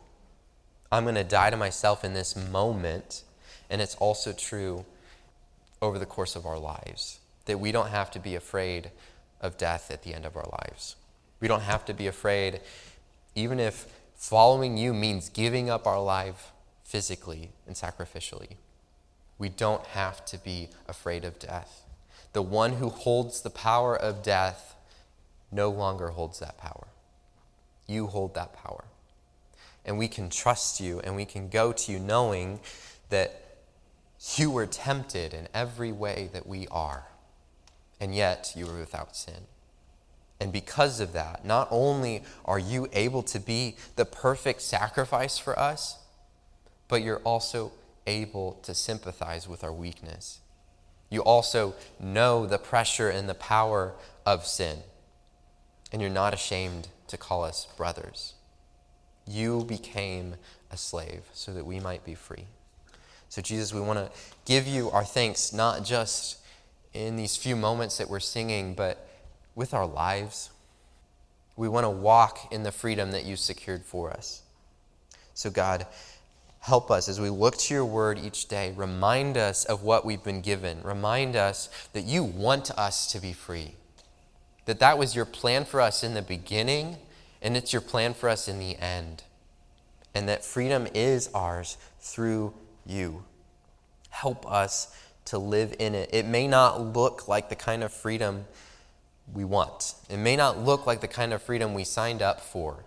I'm 0.92 1.04
going 1.04 1.16
to 1.16 1.24
die 1.24 1.50
to 1.52 1.58
myself 1.58 2.04
in 2.04 2.14
this 2.14 2.36
moment. 2.36 3.24
And 3.70 3.82
it's 3.82 3.96
also 3.96 4.34
true 4.34 4.86
over 5.82 5.98
the 5.98 6.06
course 6.06 6.36
of 6.36 6.46
our 6.46 6.60
lives 6.60 7.21
that 7.46 7.60
we 7.60 7.72
don't 7.72 7.90
have 7.90 8.12
to 8.12 8.20
be 8.20 8.36
afraid 8.36 8.92
of 9.40 9.58
death 9.58 9.92
at 9.92 10.04
the 10.04 10.14
end 10.14 10.26
of 10.26 10.36
our 10.36 10.48
lives. 10.64 10.96
We 11.40 11.48
don't 11.48 11.62
have 11.62 11.86
to 11.86 11.94
be 11.94 12.08
afraid, 12.08 12.62
even 13.36 13.60
if 13.60 13.88
following 14.16 14.78
you 14.78 14.94
means 14.94 15.30
giving 15.30 15.70
up 15.70 15.88
our 15.88 16.02
life 16.02 16.52
physically 16.84 17.50
and 17.66 17.76
sacrificially. 17.76 18.58
We 19.40 19.50
don't 19.50 19.86
have 19.88 20.24
to 20.26 20.38
be 20.38 20.70
afraid 20.88 21.26
of 21.26 21.40
death. 21.40 21.84
The 22.34 22.44
one 22.44 22.74
who 22.74 22.90
holds 22.90 23.42
the 23.42 23.50
power 23.50 23.96
of 23.96 24.22
death 24.22 24.76
no 25.52 25.70
longer 25.70 26.10
holds 26.10 26.40
that 26.40 26.58
power. 26.58 26.88
You 27.88 28.08
hold 28.08 28.36
that 28.36 28.54
power. 28.54 28.86
And 29.84 29.98
we 29.98 30.08
can 30.08 30.30
trust 30.30 30.80
you 30.80 31.00
and 31.00 31.16
we 31.16 31.26
can 31.26 31.50
go 31.50 31.74
to 31.74 31.92
you 31.92 32.00
knowing 32.00 32.60
that 33.10 33.42
you 34.36 34.52
were 34.52 34.68
tempted 34.68 35.34
in 35.34 35.48
every 35.54 35.92
way 35.92 36.30
that 36.34 36.46
we 36.46 36.68
are, 36.70 37.08
and 38.02 38.16
yet 38.16 38.52
you 38.56 38.66
were 38.66 38.80
without 38.80 39.16
sin. 39.16 39.46
And 40.42 40.52
because 40.52 41.00
of 41.00 41.14
that, 41.14 41.46
not 41.46 41.68
only 41.70 42.24
are 42.46 42.58
you 42.58 42.90
able 42.94 43.22
to 43.24 43.40
be 43.40 43.76
the 43.96 44.06
perfect 44.06 44.64
sacrifice 44.64 45.38
for 45.38 45.58
us, 45.58 46.00
but 46.88 47.04
you're 47.04 47.20
also 47.20 47.72
able 48.08 48.54
to 48.64 48.74
sympathize 48.74 49.48
with 49.48 49.64
our 49.64 49.72
weakness. 49.72 50.40
You 51.12 51.22
also 51.24 51.76
know 52.00 52.48
the 52.48 52.58
pressure 52.58 53.08
and 53.08 53.30
the 53.30 53.36
power 53.36 53.94
of 54.26 54.48
sin, 54.48 54.80
and 55.92 56.02
you're 56.02 56.10
not 56.10 56.34
ashamed 56.34 56.88
to 57.08 57.18
call 57.18 57.44
us 57.44 57.68
brothers. 57.78 58.34
You 59.28 59.64
became 59.64 60.36
a 60.72 60.78
slave 60.78 61.22
so 61.34 61.54
that 61.54 61.68
we 61.68 61.80
might 61.80 62.04
be 62.04 62.16
free. 62.16 62.48
So, 63.30 63.44
Jesus, 63.44 63.74
we 63.74 63.80
want 63.80 64.00
to 64.00 64.20
give 64.46 64.68
you 64.68 64.90
our 64.90 65.06
thanks, 65.06 65.54
not 65.54 65.86
just 65.86 66.41
in 66.94 67.16
these 67.16 67.38
few 67.38 67.56
moments 67.56 67.98
that 67.98 68.10
we're 68.10 68.20
singing, 68.20 68.74
but 68.74 69.08
with 69.56 69.74
our 69.74 69.86
lives. 69.86 70.50
We 71.56 71.68
want 71.68 71.86
to 71.86 71.90
walk 71.90 72.52
in 72.52 72.64
the 72.64 72.72
freedom 72.72 73.12
that 73.12 73.26
you 73.26 73.36
secured 73.36 73.84
for 73.84 74.12
us. 74.12 74.42
So, 75.34 75.50
God, 75.50 75.86
help 76.60 76.92
us 76.92 77.10
as 77.10 77.20
we 77.20 77.30
look 77.30 77.58
to 77.58 77.74
your 77.74 77.86
word 77.86 78.20
each 78.20 78.48
day. 78.48 78.74
Remind 78.76 79.38
us 79.38 79.66
of 79.66 79.84
what 79.84 80.06
we've 80.06 80.24
been 80.24 80.42
given. 80.42 80.82
Remind 80.84 81.36
us 81.36 81.70
that 81.94 82.06
you 82.06 82.24
want 82.24 82.72
us 82.72 83.12
to 83.12 83.20
be 83.20 83.34
free. 83.34 83.76
That 84.66 84.80
that 84.80 84.98
was 84.98 85.16
your 85.16 85.26
plan 85.26 85.66
for 85.66 85.82
us 85.82 86.04
in 86.04 86.14
the 86.14 86.22
beginning, 86.22 86.98
and 87.42 87.58
it's 87.58 87.74
your 87.74 87.82
plan 87.82 88.14
for 88.14 88.30
us 88.30 88.48
in 88.48 88.60
the 88.60 88.78
end. 88.78 89.24
And 90.14 90.28
that 90.30 90.46
freedom 90.46 90.88
is 90.94 91.30
ours 91.34 91.78
through 92.00 92.54
you. 92.86 93.24
Help 94.10 94.50
us 94.50 94.96
to 95.26 95.38
live 95.38 95.74
in 95.80 95.96
it. 95.96 96.10
It 96.14 96.26
may 96.26 96.48
not 96.48 96.82
look 96.82 97.28
like 97.28 97.50
the 97.50 97.56
kind 97.56 97.84
of 97.84 97.94
freedom 97.94 98.46
we 99.34 99.46
want, 99.46 99.94
it 100.10 100.18
may 100.18 100.36
not 100.36 100.60
look 100.60 100.86
like 100.86 101.00
the 101.00 101.08
kind 101.08 101.32
of 101.32 101.42
freedom 101.42 101.74
we 101.74 101.86
signed 101.86 102.22
up 102.22 102.42
for. 102.42 102.84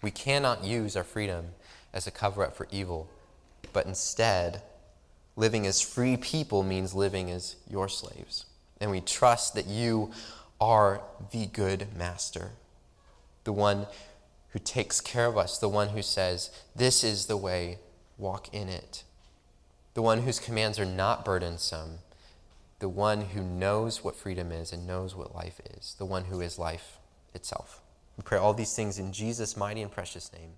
We 0.00 0.10
cannot 0.10 0.64
use 0.64 0.96
our 0.96 1.04
freedom 1.04 1.48
as 1.92 2.06
a 2.06 2.10
cover 2.10 2.42
up 2.42 2.56
for 2.56 2.66
evil, 2.70 3.10
but 3.72 3.84
instead, 3.84 4.62
living 5.36 5.66
as 5.66 5.82
free 5.82 6.16
people 6.16 6.62
means 6.62 6.94
living 6.94 7.30
as 7.30 7.56
your 7.68 7.88
slaves. 7.88 8.46
And 8.80 8.90
we 8.90 9.00
trust 9.00 9.54
that 9.54 9.66
you 9.66 10.10
are 10.60 11.02
the 11.32 11.46
good 11.46 11.88
master, 11.96 12.52
the 13.44 13.52
one 13.52 13.86
who 14.50 14.58
takes 14.58 15.00
care 15.00 15.26
of 15.26 15.36
us, 15.36 15.58
the 15.58 15.68
one 15.68 15.90
who 15.90 16.02
says, 16.02 16.50
This 16.74 17.04
is 17.04 17.26
the 17.26 17.36
way, 17.36 17.78
walk 18.16 18.52
in 18.54 18.68
it 18.68 19.04
the 19.94 20.02
one 20.02 20.22
whose 20.22 20.38
commands 20.38 20.78
are 20.78 20.86
not 20.86 21.24
burdensome, 21.24 21.98
the 22.78 22.88
one 22.88 23.20
who 23.20 23.42
knows 23.42 24.02
what 24.02 24.16
freedom 24.16 24.50
is 24.50 24.72
and 24.72 24.86
knows 24.86 25.14
what 25.14 25.34
life 25.34 25.60
is, 25.76 25.94
the 25.98 26.06
one 26.06 26.24
who 26.24 26.40
is 26.40 26.58
life 26.58 26.98
itself. 27.34 27.80
We 28.16 28.22
pray 28.22 28.38
all 28.38 28.54
these 28.54 28.74
things 28.74 28.98
in 28.98 29.12
Jesus' 29.12 29.56
mighty 29.56 29.82
and 29.82 29.90
precious 29.90 30.32
name. 30.32 30.54